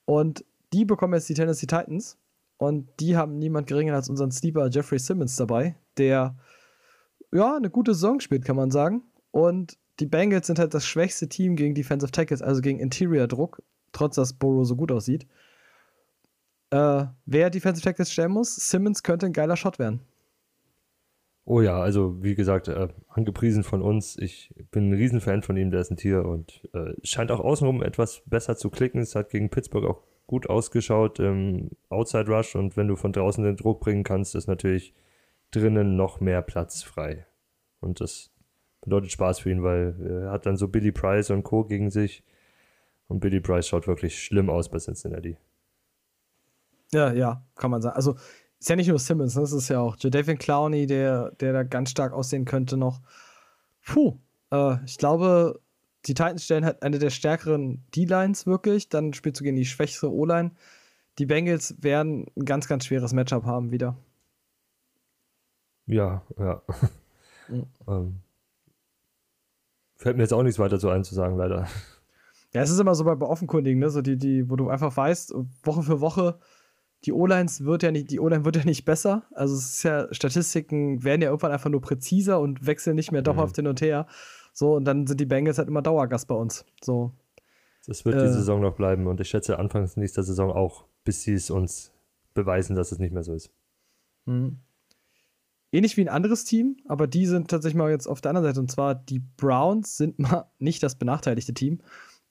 [0.07, 2.17] Und die bekommen jetzt die Tennessee Titans.
[2.57, 6.37] Und die haben niemand geringer als unseren Sleeper Jeffrey Simmons dabei, der
[7.33, 9.03] ja eine gute Saison spielt, kann man sagen.
[9.31, 14.17] Und die Bengals sind halt das schwächste Team gegen Defensive Tackles, also gegen Interior-Druck, trotz
[14.17, 15.27] dass Burrow so gut aussieht.
[16.77, 20.01] Äh, wer Defensive Tackles stellen muss, Simmons könnte ein geiler Shot werden.
[21.47, 24.19] Oh ja, also wie gesagt, äh, angepriesen von uns.
[24.19, 27.83] Ich bin ein Riesenfan von ihm, der ist ein Tier und äh, scheint auch außenrum
[27.83, 29.01] etwas besser zu klicken.
[29.01, 33.45] Es hat gegen Pittsburgh auch gut ausgeschaut im Outside Rush und wenn du von draußen
[33.45, 34.93] den Druck bringen kannst, ist natürlich
[35.53, 37.27] drinnen noch mehr Platz frei.
[37.81, 38.33] Und das
[38.83, 41.65] bedeutet Spaß für ihn, weil er hat dann so Billy Price und Co.
[41.65, 42.25] gegen sich
[43.07, 45.39] und Billy Price schaut wirklich schlimm aus bei Cincinnati.
[46.93, 47.97] Ja, ja, kann man sagen.
[47.97, 48.17] Also,
[48.59, 49.43] ist ja nicht nur Simmons, ne?
[49.43, 53.01] das ist ja auch Jadavian Clowney, der, der da ganz stark aussehen könnte noch.
[53.85, 54.19] Puh,
[54.51, 55.61] äh, ich glaube,
[56.07, 58.89] die Titans stellen halt eine der stärkeren D-Lines wirklich.
[58.89, 60.53] Dann spielst du gegen die schwächere O-Line.
[61.19, 63.97] Die Bengals werden ein ganz, ganz schweres Matchup haben wieder.
[65.87, 66.63] Ja, ja.
[67.49, 67.67] Mhm.
[67.89, 68.21] ähm,
[69.97, 71.67] fällt mir jetzt auch nichts weiter zu ein zu sagen, leider.
[72.53, 73.91] Ja, es ist immer so bei, bei Offenkundigen, ne?
[73.91, 76.39] So die, die, wo du einfach weißt, Woche für Woche,
[77.05, 79.25] die O-Lines wird ja nicht, die O-Line wird ja nicht besser.
[79.33, 83.23] Also es ist ja, Statistiken werden ja irgendwann einfach nur präziser und wechseln nicht mehr
[83.23, 84.07] dauerhaft hin und her.
[84.53, 86.65] So, und dann sind die Bengals halt immer Dauergast bei uns.
[86.83, 87.13] So.
[87.87, 88.23] Das wird Äh.
[88.25, 91.93] die Saison noch bleiben und ich schätze anfangs nächster Saison auch, bis sie es uns
[92.35, 93.51] beweisen, dass es nicht mehr so ist.
[94.25, 94.59] Mhm.
[95.73, 98.61] Ähnlich wie ein anderes Team, aber die sind tatsächlich mal jetzt auf der anderen Seite.
[98.61, 101.81] Und zwar die Browns sind mal nicht das benachteiligte Team,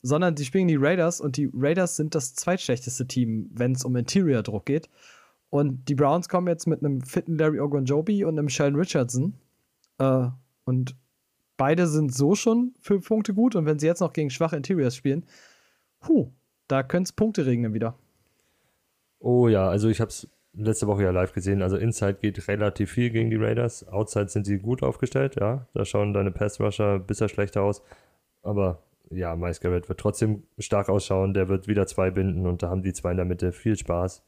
[0.06, 3.96] sondern die spielen die Raiders und die Raiders sind das zweitschlechteste Team, wenn es um
[3.96, 4.88] Interior-Druck geht.
[5.50, 9.34] Und die Browns kommen jetzt mit einem fitten Larry Ogunjobi und einem Sheldon Richardson.
[9.98, 10.28] Äh,
[10.66, 10.96] und
[11.58, 13.56] beide sind so schon für Punkte gut.
[13.56, 15.26] Und wenn sie jetzt noch gegen schwache Interiors spielen,
[16.08, 16.30] huh,
[16.68, 17.98] da können es Punkte regnen wieder.
[19.18, 21.64] Oh ja, also ich habe es letzte Woche ja live gesehen.
[21.64, 23.88] Also Inside geht relativ viel gegen die Raiders.
[23.88, 25.68] Outside sind sie gut aufgestellt, ja.
[25.74, 27.82] Da schauen deine Pass-Rusher bisschen schlechter aus.
[28.44, 31.34] Aber ja, Miles Garrett wird trotzdem stark ausschauen.
[31.34, 34.24] Der wird wieder zwei binden und da haben die zwei in der Mitte viel Spaß.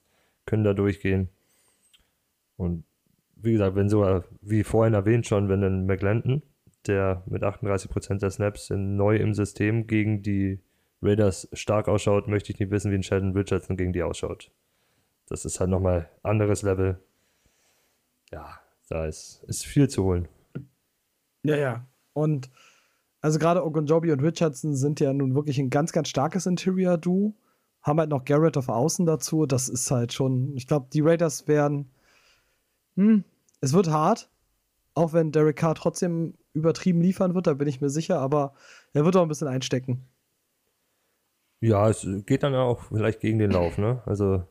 [0.45, 1.29] Können da durchgehen.
[2.57, 2.83] Und
[3.35, 6.41] wie gesagt, wenn sogar, wie vorhin erwähnt schon, wenn ein McLendon,
[6.87, 10.59] der mit 38% der Snaps neu im System gegen die
[11.01, 14.51] Raiders stark ausschaut, möchte ich nicht wissen, wie ein Sheldon Richardson gegen die ausschaut.
[15.27, 16.99] Das ist halt nochmal anderes Level.
[18.31, 18.59] Ja,
[18.89, 20.27] da ist, ist viel zu holen.
[21.43, 21.85] Ja, ja.
[22.13, 22.49] Und
[23.27, 27.35] also gerade Ogunjobi und Richardson sind ja nun wirklich ein ganz, ganz starkes Interior-Duo.
[27.81, 29.45] Haben halt noch Garrett auf Außen dazu.
[29.45, 31.91] Das ist halt schon, ich glaube, die Raiders werden,
[32.95, 33.25] hm,
[33.59, 34.29] es wird hart.
[34.93, 38.53] Auch wenn Derek Carr trotzdem übertrieben liefern wird, da bin ich mir sicher, aber
[38.93, 40.05] er wird auch ein bisschen einstecken.
[41.59, 44.03] Ja, es geht dann auch vielleicht gegen den Lauf, ne?
[44.05, 44.45] Also,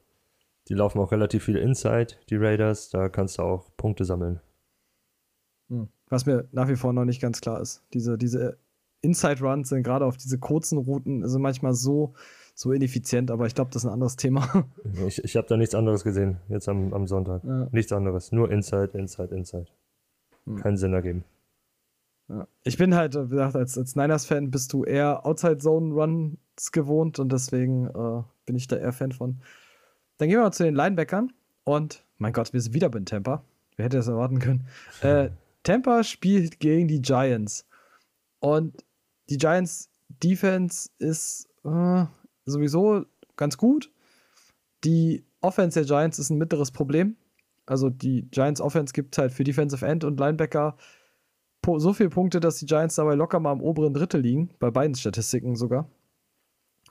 [0.69, 2.91] die laufen auch relativ viel Inside, die Raiders.
[2.91, 4.43] Da kannst du auch Punkte sammeln.
[5.71, 5.89] Hm.
[6.09, 7.83] Was mir nach wie vor noch nicht ganz klar ist.
[7.95, 8.59] Diese, diese
[9.07, 12.15] Inside-Runs sind gerade auf diese kurzen Routen sind manchmal so,
[12.55, 14.67] so ineffizient, aber ich glaube, das ist ein anderes Thema.
[15.07, 17.45] Ich, ich habe da nichts anderes gesehen, jetzt am, am Sonntag.
[17.45, 17.69] Ja.
[17.71, 18.33] Nichts anderes.
[18.33, 19.67] Nur Inside, Inside, Inside.
[20.47, 20.57] Hm.
[20.57, 21.25] Keinen Sinn ergeben.
[22.29, 22.49] Ja.
[22.65, 27.87] Ich bin halt, wie gesagt, als, als Niners-Fan bist du eher Outside-Zone-Runs gewohnt und deswegen
[27.87, 29.41] äh, bin ich da eher Fan von.
[30.19, 31.33] Dann gehen wir mal zu den Linebackern
[31.65, 33.45] und, mein Gott, wir sind wieder bei Tampa.
[33.77, 34.67] Wer hätte das erwarten können?
[35.03, 35.31] Äh,
[35.63, 37.67] Tampa spielt gegen die Giants.
[38.39, 38.85] Und
[39.29, 42.05] die Giants Defense ist äh,
[42.45, 43.05] sowieso
[43.37, 43.93] ganz gut.
[44.85, 47.17] Die Offense der Giants ist ein mittleres Problem.
[47.67, 50.77] Also die Giants Offense gibt halt für Defensive End und Linebacker
[51.79, 54.95] so viele Punkte, dass die Giants dabei locker mal im oberen Drittel liegen, bei beiden
[54.95, 55.91] Statistiken sogar.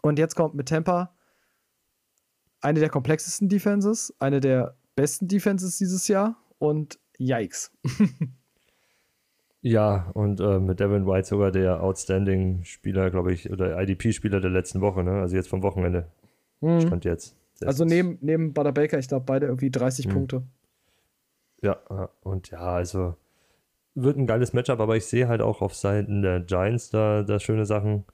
[0.01, 1.15] Und jetzt kommt mit Tampa
[2.59, 7.71] eine der komplexesten Defenses, eine der besten Defenses dieses Jahr und yikes.
[9.65, 14.79] ja, und äh, mit Devin White sogar der Outstanding-Spieler, glaube ich, oder IDP-Spieler der letzten
[14.79, 15.13] Woche, ne?
[15.13, 16.05] Also jetzt vom Wochenende.
[16.61, 16.81] Mhm.
[16.81, 17.35] Stand jetzt.
[17.61, 20.11] Also neben, neben Butter Baker, ich glaube, beide irgendwie 30 mhm.
[20.11, 20.43] Punkte.
[21.63, 21.79] Ja,
[22.21, 23.15] und ja, also
[23.95, 27.39] wird ein geiles Matchup, aber ich sehe halt auch auf Seiten der Giants da, da
[27.39, 28.05] schöne Sachen.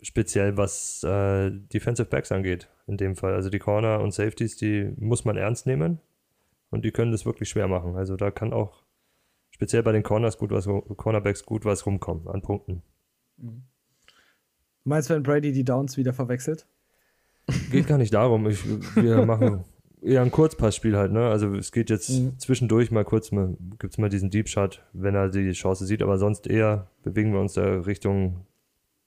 [0.00, 3.34] Speziell was äh, Defensive Backs angeht, in dem Fall.
[3.34, 5.98] Also die Corner und Safeties, die muss man ernst nehmen
[6.70, 7.96] und die können das wirklich schwer machen.
[7.96, 8.85] Also da kann auch
[9.56, 12.82] speziell bei den Corners gut was, Cornerbacks gut was rumkommen an Punkten.
[13.38, 13.62] Mhm.
[14.84, 16.66] Meinst du, wenn Brady die Downs wieder verwechselt?
[17.70, 18.46] Geht gar nicht darum.
[18.48, 18.62] Ich,
[18.96, 19.64] wir machen
[20.02, 21.26] eher ein Kurzpassspiel halt, ne?
[21.28, 22.38] Also es geht jetzt mhm.
[22.38, 26.18] zwischendurch mal kurz, gibt es mal diesen Deep Shot, wenn er die Chance sieht, aber
[26.18, 28.44] sonst eher bewegen wir uns da Richtung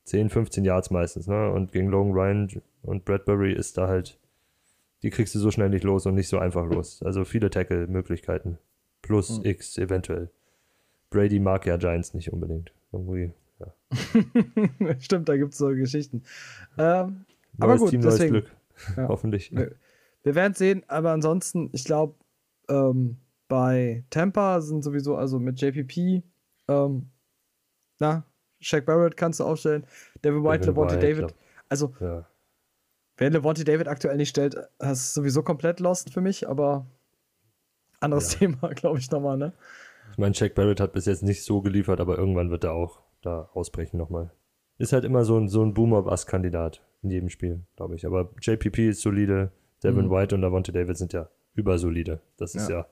[0.06, 1.52] 10, 15 Yards meistens, ne?
[1.52, 4.18] Und gegen Logan Ryan und Bradbury ist da halt,
[5.04, 7.04] die kriegst du so schnell nicht los und nicht so einfach los.
[7.04, 8.58] Also viele Tackle-Möglichkeiten.
[9.02, 9.45] Plus mhm.
[9.45, 10.32] X eventuell.
[11.10, 12.72] Brady mag ja Giants nicht unbedingt.
[12.91, 13.74] Irgendwie, ja.
[14.99, 16.24] Stimmt, da gibt es so Geschichten.
[16.78, 17.26] Ähm,
[17.60, 18.51] aber gut, Team, deswegen, Glück.
[18.95, 19.07] Ja.
[19.07, 19.51] Hoffentlich.
[19.51, 22.16] Wir werden sehen, aber ansonsten, ich glaube,
[22.70, 26.24] ähm, bei Tampa sind sowieso, also mit JPP,
[26.68, 27.10] ähm,
[27.99, 28.24] na,
[28.62, 29.86] Shaq Barrett kannst du aufstellen,
[30.24, 31.18] Devin White, Levante David.
[31.18, 31.34] Glaub.
[31.70, 32.26] Also, ja.
[33.18, 36.86] wer Levante David aktuell nicht stellt, ist sowieso komplett lost für mich, aber
[37.99, 38.39] anderes ja.
[38.39, 39.53] Thema, glaube ich, nochmal, ne?
[40.12, 43.01] Ich meine, Shaq Barrett hat bis jetzt nicht so geliefert, aber irgendwann wird er auch
[43.22, 44.32] da ausbrechen nochmal.
[44.78, 48.05] Ist halt immer so ein, so ein Boomer-Bass-Kandidat in jedem Spiel, glaube ich.
[48.05, 49.51] Aber JPP ist solide,
[49.84, 50.12] Devin mhm.
[50.12, 52.22] White und Lavonte David sind ja übersolide.
[52.38, 52.86] Das ist ja.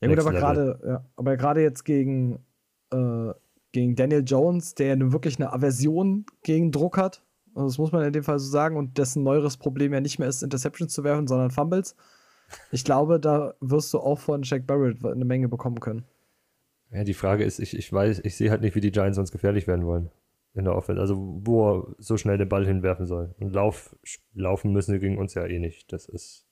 [0.00, 2.44] Ja, gut, aber gerade, ja, aber gerade jetzt gegen,
[2.92, 3.32] äh,
[3.72, 7.22] gegen Daniel Jones, der nun wirklich eine Aversion gegen Druck hat,
[7.54, 10.18] also das muss man in dem Fall so sagen, und dessen neueres Problem ja nicht
[10.18, 11.96] mehr ist, Interceptions zu werfen, sondern Fumbles.
[12.70, 16.04] Ich glaube, da wirst du auch von Shaq Barrett eine Menge bekommen können.
[16.90, 19.32] Ja, die Frage ist, ich, ich weiß, ich sehe halt nicht, wie die Giants sonst
[19.32, 20.10] gefährlich werden wollen
[20.54, 21.00] in der Offense.
[21.00, 23.34] Also wo er so schnell den Ball hinwerfen soll.
[23.38, 23.96] Und Lauf,
[24.34, 25.92] laufen müssen sie gegen uns ja eh nicht.
[25.92, 26.46] Das ist,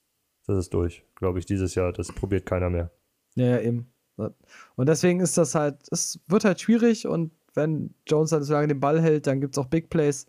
[0.47, 1.93] das ist durch, glaube ich, dieses Jahr.
[1.93, 2.91] Das probiert keiner mehr.
[3.37, 3.91] Ja, ja, eben.
[4.17, 8.69] Und deswegen ist das halt, es wird halt schwierig und wenn Jones halt so lange
[8.69, 10.27] den Ball hält, dann gibt es auch Big Plays.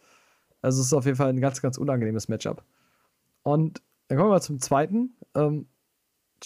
[0.61, 2.63] Also es ist auf jeden Fall ein ganz, ganz unangenehmes Matchup.
[3.43, 5.67] Und dann kommen wir mal zum zweiten ähm,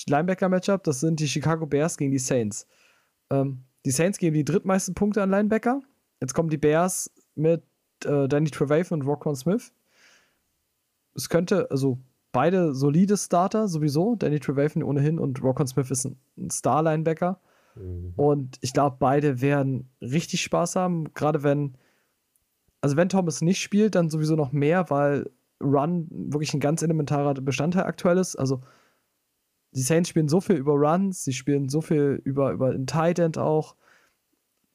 [0.07, 0.83] Linebacker-Matchup.
[0.83, 2.67] Das sind die Chicago Bears gegen die Saints.
[3.29, 5.81] Ähm, die Saints geben die drittmeisten Punkte an Linebacker.
[6.21, 7.63] Jetzt kommen die Bears mit
[8.05, 9.71] äh, Danny Trevathan und Rockon Smith.
[11.15, 11.99] Es könnte, also
[12.31, 14.15] beide solide Starter sowieso.
[14.15, 17.39] Danny Trevathan ohnehin und Rockon Smith ist ein, ein Star-Linebacker.
[17.75, 18.13] Mhm.
[18.15, 21.13] Und ich glaube, beide werden richtig Spaß haben.
[21.13, 21.75] Gerade wenn,
[22.81, 25.29] also wenn Thomas nicht spielt, dann sowieso noch mehr, weil
[25.61, 28.35] Run wirklich ein ganz elementarer Bestandteil aktuell ist.
[28.35, 28.61] Also
[29.71, 33.19] die Saints spielen so viel über Runs, sie spielen so viel über, über den Tight
[33.19, 33.75] End auch.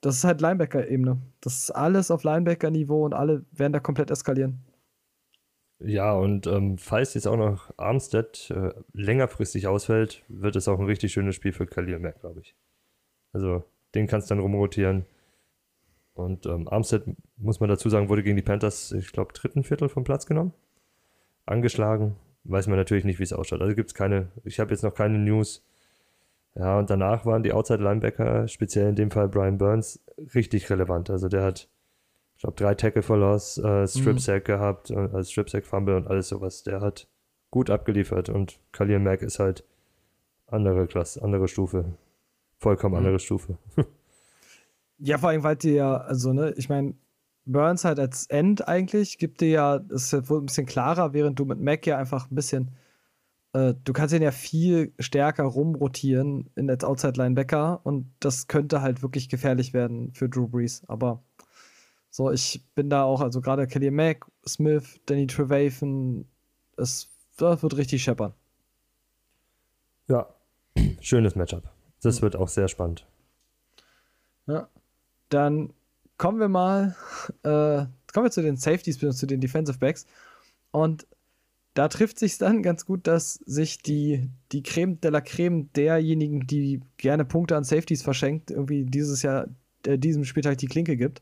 [0.01, 1.21] Das ist halt Linebacker-Ebene.
[1.41, 4.63] Das ist alles auf Linebacker-Niveau und alle werden da komplett eskalieren.
[5.81, 10.87] Ja, und ähm, falls jetzt auch noch Armstead äh, längerfristig ausfällt, wird es auch ein
[10.87, 12.55] richtig schönes Spiel für Khalil Mack, glaube ich.
[13.33, 13.65] Also
[13.95, 15.05] den kannst du dann rumrotieren.
[16.15, 17.03] Und ähm, Armstead,
[17.37, 20.53] muss man dazu sagen, wurde gegen die Panthers, ich glaube, dritten Viertel vom Platz genommen.
[21.45, 22.17] Angeschlagen.
[22.45, 23.63] Weiß man natürlich nicht, wie es ausschaut.
[23.63, 25.65] Also gibt es keine, ich habe jetzt noch keine News.
[26.55, 30.01] Ja, und danach waren die Outside-Linebacker, speziell in dem Fall Brian Burns,
[30.35, 31.11] richtig relevant.
[31.11, 31.69] Also der hat,
[32.37, 36.63] ich glaube, drei Tackle for Loss, äh, Strip-Sack gehabt, äh, also Strip-Sack-Fumble und alles sowas.
[36.63, 37.09] Der hat
[37.51, 39.65] gut abgeliefert und Khalil Mack ist halt
[40.47, 41.95] andere Klasse, andere Stufe.
[42.59, 43.59] Vollkommen andere Stufe.
[44.99, 46.95] Ja, vor allem, weil dir ja, also, ne, ich meine,
[47.47, 51.39] Burns halt als End eigentlich gibt dir ja, ist ja wohl ein bisschen klarer, während
[51.39, 52.71] du mit Mac ja einfach ein bisschen,
[53.53, 58.81] äh, du kannst ihn ja viel stärker rumrotieren in als Outside Linebacker und das könnte
[58.81, 60.83] halt wirklich gefährlich werden für Drew Brees.
[60.89, 61.23] Aber
[62.11, 66.27] so, ich bin da auch, also gerade Kelly Mack, Smith, Danny Trevathan,
[66.77, 68.33] es das wird richtig scheppern.
[70.07, 70.29] Ja,
[71.01, 71.71] schönes Matchup.
[72.03, 73.07] Das wird auch sehr spannend.
[74.47, 74.69] Ja.
[75.31, 75.73] Dann
[76.17, 76.97] kommen wir mal,
[77.43, 80.07] äh, kommen wir zu den Safeties, zu den Defensive Backs.
[80.71, 81.07] Und
[81.75, 86.47] da trifft sich dann ganz gut, dass sich die, die Creme de la Creme derjenigen,
[86.47, 89.49] die gerne Punkte an Safeties verschenkt, irgendwie dieses Jahr,
[89.85, 91.21] äh, diesem Spieltag die Klinke gibt.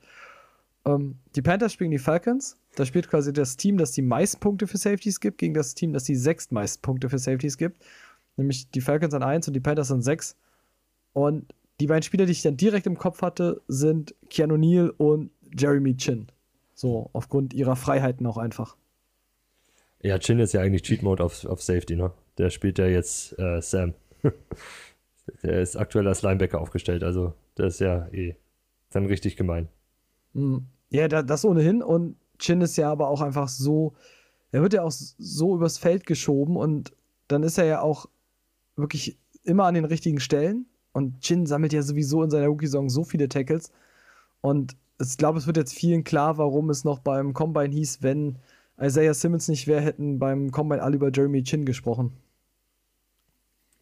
[0.84, 2.58] Ähm, die Panthers spielen die Falcons.
[2.76, 5.92] Da spielt quasi das Team, das die meisten Punkte für Safeties gibt, gegen das Team,
[5.92, 7.82] das die sechstmeisten Punkte für Safeties gibt.
[8.36, 10.36] Nämlich die Falcons an 1 und die Panthers an 6.
[11.14, 15.32] Und die beiden Spieler, die ich dann direkt im Kopf hatte, sind Keanu Neal und
[15.58, 16.28] Jeremy Chin.
[16.74, 18.76] So, aufgrund ihrer Freiheiten auch einfach.
[20.00, 22.12] Ja, Chin ist ja eigentlich Cheat Mode auf, auf Safety, ne?
[22.38, 23.94] Der spielt ja jetzt äh, Sam.
[25.42, 28.36] der ist aktuell als Linebacker aufgestellt, also das ist ja eh
[28.90, 29.66] dann richtig gemein.
[30.34, 30.66] Mhm.
[30.88, 31.82] Ja, da, das ohnehin.
[31.82, 33.94] Und Chin ist ja aber auch einfach so,
[34.52, 36.94] er wird ja auch so übers Feld geschoben und
[37.26, 38.08] dann ist er ja auch
[38.76, 40.66] wirklich immer an den richtigen Stellen.
[40.92, 43.72] Und Chin sammelt ja sowieso in seiner Rookie-Saison so viele Tackles.
[44.40, 48.38] Und ich glaube, es wird jetzt vielen klar, warum es noch beim Combine hieß, wenn
[48.80, 52.12] Isaiah Simmons nicht wäre, hätten beim Combine alle über Jeremy Chin gesprochen.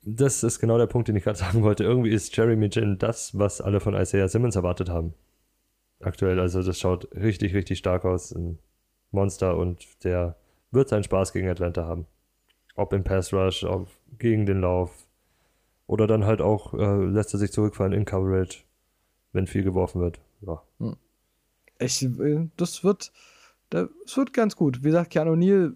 [0.03, 1.85] Das ist genau der Punkt, den ich gerade sagen wollte.
[1.85, 5.15] Irgendwie ist Jeremy Chin das, was alle von Isaiah Simmons erwartet haben.
[6.01, 8.33] Aktuell, also das schaut richtig, richtig stark aus.
[8.33, 8.59] Ein
[9.11, 10.37] Monster und der
[10.71, 12.07] wird seinen Spaß gegen Atlanta haben.
[12.77, 13.89] Ob im Pass Rush, ob
[14.19, 15.07] gegen den Lauf,
[15.91, 18.61] oder dann halt auch äh, lässt er sich zurückfallen in Coverage,
[19.33, 20.21] wenn viel geworfen wird.
[20.41, 20.63] Ja.
[20.79, 20.95] Hm.
[21.81, 23.11] Ich, äh, das wird,
[23.71, 24.85] das wird ganz gut.
[24.85, 25.75] Wie gesagt, Keanu Neal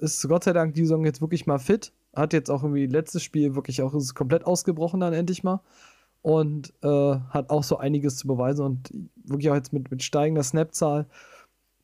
[0.00, 1.92] ist Gott sei Dank die Saison jetzt wirklich mal fit.
[2.14, 5.60] Hat jetzt auch irgendwie letztes Spiel wirklich auch ist komplett ausgebrochen dann endlich mal.
[6.20, 8.90] Und äh, hat auch so einiges zu beweisen und
[9.24, 11.06] wirklich auch jetzt mit, mit steigender Snap-Zahl.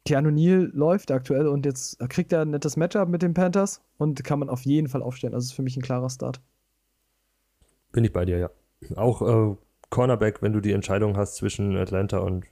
[0.05, 4.23] Keanu Neal läuft aktuell und jetzt kriegt er ein nettes Matchup mit den Panthers und
[4.23, 5.33] kann man auf jeden Fall aufstellen.
[5.33, 6.43] Also ist für mich ein klarer Start.
[7.93, 8.51] Bin ich bei dir, ja.
[8.97, 9.57] Auch äh,
[9.91, 12.45] Cornerback, wenn du die Entscheidung hast zwischen Atlanta und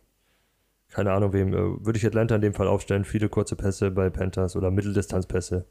[0.88, 3.04] keine Ahnung wem, äh, würde ich Atlanta in dem Fall aufstellen.
[3.04, 5.66] Viele kurze Pässe bei Panthers oder Mitteldistanzpässe.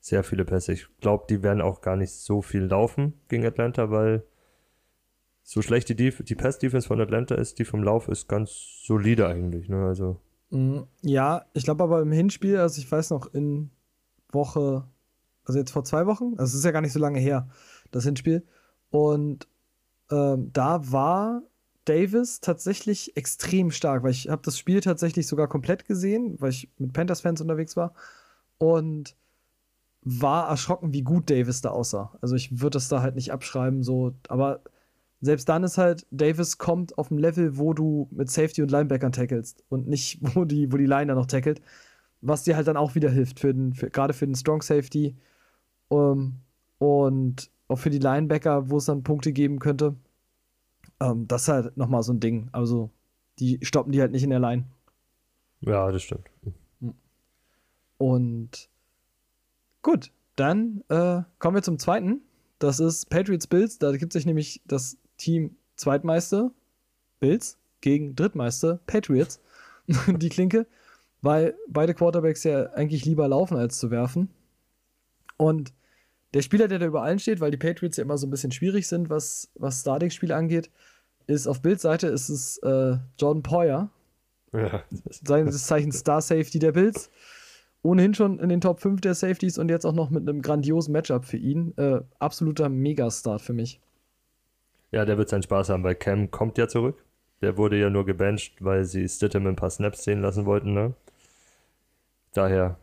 [0.00, 0.72] Sehr viele Pässe.
[0.72, 4.22] Ich glaube, die werden auch gar nicht so viel laufen gegen Atlanta, weil
[5.42, 9.26] so schlecht die, Def die Pass-Defense von Atlanta ist, die vom Lauf ist ganz solide
[9.26, 9.68] eigentlich.
[9.68, 9.86] Ne?
[9.86, 10.20] Also.
[10.50, 10.86] Mhm.
[11.02, 13.70] Ja, ich glaube aber im Hinspiel, also ich weiß noch, in
[14.30, 14.84] Woche,
[15.44, 17.48] also jetzt vor zwei Wochen, also es ist ja gar nicht so lange her,
[17.90, 18.44] das Hinspiel,
[18.90, 19.46] und
[20.10, 21.42] ähm, da war
[21.84, 26.70] Davis tatsächlich extrem stark, weil ich habe das Spiel tatsächlich sogar komplett gesehen, weil ich
[26.78, 27.94] mit Panthers-Fans unterwegs war
[28.58, 29.16] und
[30.02, 32.16] war erschrocken, wie gut Davis da aussah.
[32.20, 34.60] Also ich würde das da halt nicht abschreiben, so, aber
[35.20, 39.12] selbst dann ist halt, Davis kommt auf ein Level, wo du mit Safety und Linebackern
[39.12, 41.60] tackelst und nicht, wo die, wo die Line noch tackelt,
[42.20, 45.16] was dir halt dann auch wieder hilft, für den, gerade für den Strong Safety.
[45.88, 46.40] Um,
[46.78, 49.94] und auch für die Linebacker, wo es dann Punkte geben könnte.
[51.00, 52.48] Ähm, das ist halt nochmal so ein Ding.
[52.52, 52.90] Also,
[53.38, 54.64] die stoppen die halt nicht in der Line.
[55.60, 56.28] Ja, das stimmt.
[57.98, 58.68] Und
[59.82, 62.22] gut, dann äh, kommen wir zum zweiten.
[62.58, 63.78] Das ist Patriots Bills.
[63.78, 66.50] Da gibt sich nämlich das Team Zweitmeister
[67.20, 69.40] Bills gegen Drittmeister Patriots
[70.06, 70.66] die Klinke,
[71.22, 74.30] weil beide Quarterbacks ja eigentlich lieber laufen als zu werfen.
[75.36, 75.72] Und
[76.34, 78.52] der Spieler, der da über allen steht, weil die Patriots ja immer so ein bisschen
[78.52, 80.70] schwierig sind, was, was Starting-Spiele angeht,
[81.26, 83.90] ist auf Bildseite ist es äh, Jordan Poyer.
[84.52, 84.82] Ja.
[85.10, 87.10] Seines Zeichens Star Safety der Bills.
[87.82, 90.92] Ohnehin schon in den Top 5 der Safeties und jetzt auch noch mit einem grandiosen
[90.92, 91.74] Matchup für ihn.
[91.76, 93.80] Äh, absoluter Megastart für mich.
[94.90, 97.04] Ja, der wird seinen Spaß haben, weil Cam kommt ja zurück.
[97.40, 100.94] Der wurde ja nur gebencht, weil sie Stidham ein paar Snaps sehen lassen wollten, ne?
[102.32, 102.78] Daher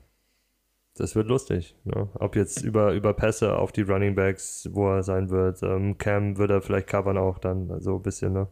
[0.97, 1.75] Das wird lustig.
[1.83, 2.09] Ne?
[2.15, 5.61] Ob jetzt über, über Pässe auf die Running Backs, wo er sein wird.
[5.61, 8.47] Ähm, Cam wird er vielleicht covern auch dann, so also ein bisschen, ne?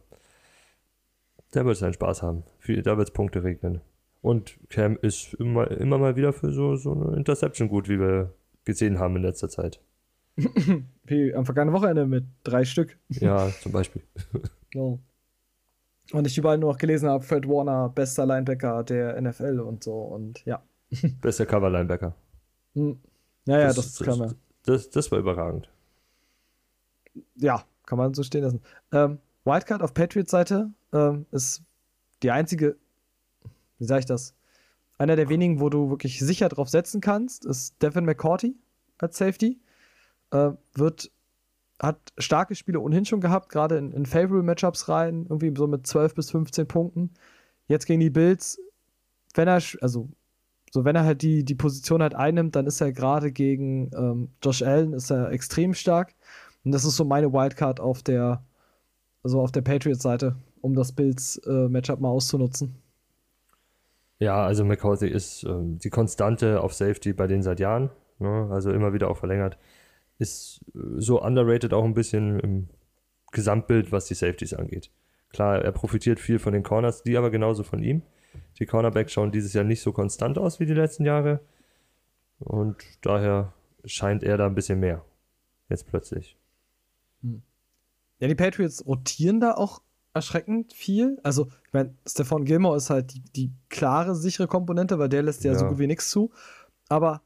[1.54, 2.44] Der wird seinen Spaß haben.
[2.66, 3.80] da wird es Punkte regnen.
[4.20, 8.34] Und Cam ist immer, immer mal wieder für so, so eine Interception gut, wie wir
[8.64, 9.80] gesehen haben in letzter Zeit.
[11.04, 12.98] wie am vergangenen Wochenende mit drei Stück.
[13.08, 14.02] Ja, zum Beispiel.
[14.70, 14.98] Genau.
[16.10, 19.92] Und ich überall nur noch gelesen habe, Fred Warner, bester Linebacker der NFL und so
[20.02, 20.64] und ja.
[21.20, 22.16] Bester Cover-Linebacker.
[22.74, 22.98] Hm.
[23.46, 25.68] Ja, das, das, das, das, das, das war überragend.
[27.36, 28.62] Ja, kann man so stehen lassen.
[28.92, 31.62] Ähm, Wildcard auf Patriots Seite ähm, ist
[32.22, 32.76] die einzige,
[33.78, 34.34] wie sage ich das?
[34.96, 38.56] Einer der wenigen, wo du wirklich sicher drauf setzen kannst, ist Devin McCourty
[38.98, 39.60] als Safety.
[40.30, 41.10] Äh, wird,
[41.80, 45.86] hat starke Spiele ohnehin schon gehabt, gerade in, in Favorable Matchups rein, irgendwie so mit
[45.86, 47.10] 12 bis 15 Punkten.
[47.66, 48.60] Jetzt gegen die Bills,
[49.34, 50.08] wenn er, also
[50.74, 54.30] so wenn er halt die, die Position halt einnimmt, dann ist er gerade gegen ähm,
[54.42, 56.16] Josh Allen ist er extrem stark.
[56.64, 58.42] Und das ist so meine Wildcard auf der,
[59.22, 62.74] also auf der Patriots-Seite, um das Bills-Matchup äh, mal auszunutzen.
[64.18, 68.48] Ja, also McCarthy ist ähm, die Konstante auf Safety bei denen seit Jahren, ne?
[68.50, 69.56] also immer wieder auch verlängert.
[70.18, 72.68] Ist äh, so underrated auch ein bisschen im
[73.30, 74.90] Gesamtbild, was die Safeties angeht.
[75.28, 78.02] Klar, er profitiert viel von den Corners, die aber genauso von ihm.
[78.58, 81.40] Die Cornerbacks schauen dieses Jahr nicht so konstant aus wie die letzten Jahre.
[82.38, 83.52] Und daher
[83.84, 85.04] scheint er da ein bisschen mehr.
[85.68, 86.36] Jetzt plötzlich.
[87.22, 87.42] Hm.
[88.20, 89.82] Ja, die Patriots rotieren da auch
[90.12, 91.18] erschreckend viel.
[91.22, 95.42] Also, ich meine, Stefan Gilmore ist halt die, die, klare, sichere Komponente, weil der lässt
[95.44, 95.58] ja, ja.
[95.58, 96.30] so gut wie nichts zu.
[96.88, 97.22] Aber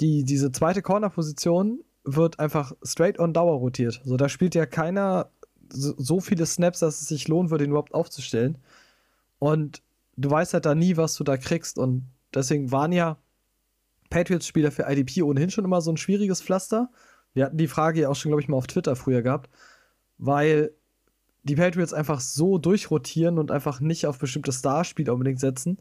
[0.00, 4.00] die, diese zweite Corner-Position wird einfach straight on Dauer rotiert.
[4.04, 5.30] So, da spielt ja keiner
[5.70, 8.58] so, so viele Snaps, dass es sich lohnt würde, ihn überhaupt aufzustellen.
[9.38, 9.82] Und
[10.16, 11.78] du weißt halt da nie, was du da kriegst.
[11.78, 13.18] Und deswegen waren ja
[14.10, 16.90] Patriots-Spieler für IDP ohnehin schon immer so ein schwieriges Pflaster.
[17.34, 19.50] Wir hatten die Frage ja auch schon, glaube ich, mal auf Twitter früher gehabt,
[20.18, 20.72] weil
[21.44, 25.78] die Patriots einfach so durchrotieren und einfach nicht auf bestimmte Starspieler unbedingt setzen,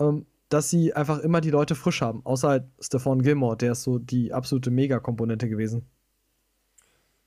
[0.00, 2.24] ähm, dass sie einfach immer die Leute frisch haben.
[2.24, 5.86] Außer halt Stephon Gilmore, der ist so die absolute Mega-Komponente gewesen.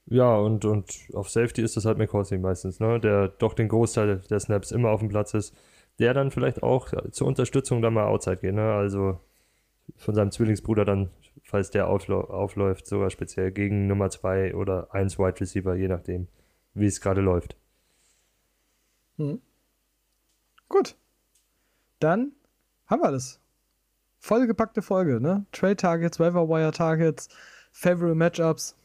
[0.08, 3.00] Ja, und, und auf Safety ist das halt McCorsey meistens, ne?
[3.00, 5.56] Der doch den Großteil der Snaps immer auf dem Platz ist.
[6.00, 8.74] Der dann vielleicht auch zur Unterstützung dann mal outside geht, ne?
[8.74, 9.20] Also
[9.98, 11.10] von seinem Zwillingsbruder dann,
[11.44, 16.28] falls der aufläuft, sogar speziell gegen Nummer 2 oder 1 Wide Receiver, je nachdem
[16.74, 17.56] wie es gerade läuft.
[19.18, 19.42] Hm.
[20.68, 20.96] Gut.
[22.00, 22.34] Dann
[22.88, 23.40] haben wir das.
[24.20, 25.46] Vollgepackte Folge, ne?
[25.52, 27.30] Trade Targets, Waiver Wire Targets,
[27.72, 28.76] Favorite Matchups.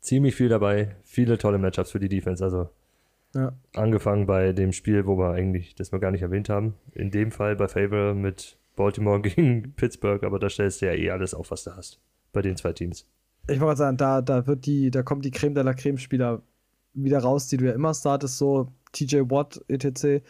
[0.00, 0.96] Ziemlich viel dabei.
[1.04, 2.42] Viele tolle Matchups für die Defense.
[2.42, 2.70] Also
[3.34, 3.52] ja.
[3.74, 6.74] angefangen bei dem Spiel, wo wir eigentlich das wir gar nicht erwähnt haben.
[6.92, 11.10] In dem Fall bei Favor mit Baltimore gegen Pittsburgh, aber da stellst du ja eh
[11.10, 12.00] alles auf, was du hast.
[12.32, 13.06] Bei den zwei Teams.
[13.48, 16.42] Ich wollte sagen, da, da wird die, da kommt die Creme de la Creme-Spieler
[16.92, 20.22] wieder raus, die du ja immer startest, so TJ Watt, etc.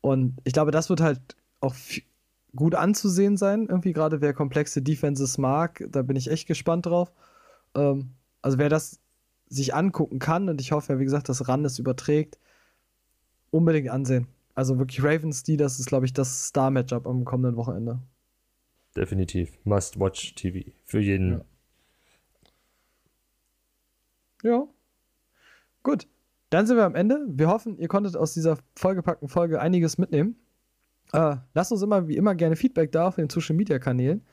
[0.00, 1.20] Und ich glaube, das wird halt
[1.60, 1.74] auch
[2.54, 7.12] gut anzusehen sein, irgendwie gerade wer komplexe Defenses mag, da bin ich echt gespannt drauf.
[7.74, 8.10] Ähm,
[8.42, 9.00] also wer das
[9.54, 12.38] sich angucken kann und ich hoffe ja, wie gesagt, dass Run es überträgt,
[13.50, 14.26] unbedingt ansehen.
[14.54, 18.00] Also wirklich Ravens, die, das ist, glaube ich, das Star-Matchup am kommenden Wochenende.
[18.96, 19.58] Definitiv.
[19.64, 20.70] Must-Watch-TV.
[20.84, 21.42] Für jeden.
[24.42, 24.50] Ja.
[24.50, 24.68] ja.
[25.82, 26.06] Gut,
[26.50, 27.26] dann sind wir am Ende.
[27.28, 30.36] Wir hoffen, ihr konntet aus dieser vollgepackten Folge einiges mitnehmen.
[31.12, 34.24] Äh, lasst uns immer wie immer gerne Feedback da auf den Social Media Kanälen.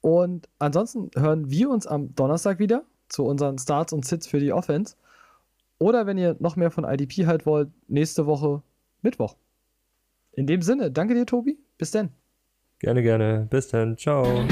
[0.00, 4.52] Und ansonsten hören wir uns am Donnerstag wieder zu unseren Starts und Sits für die
[4.52, 4.96] Offense.
[5.78, 8.62] Oder wenn ihr noch mehr von IDP halt wollt, nächste Woche
[9.02, 9.36] Mittwoch.
[10.32, 11.58] In dem Sinne, danke dir, Tobi.
[11.78, 12.10] Bis dann.
[12.80, 13.46] Gerne, gerne.
[13.50, 13.96] Bis dann.
[13.96, 14.44] Ciao.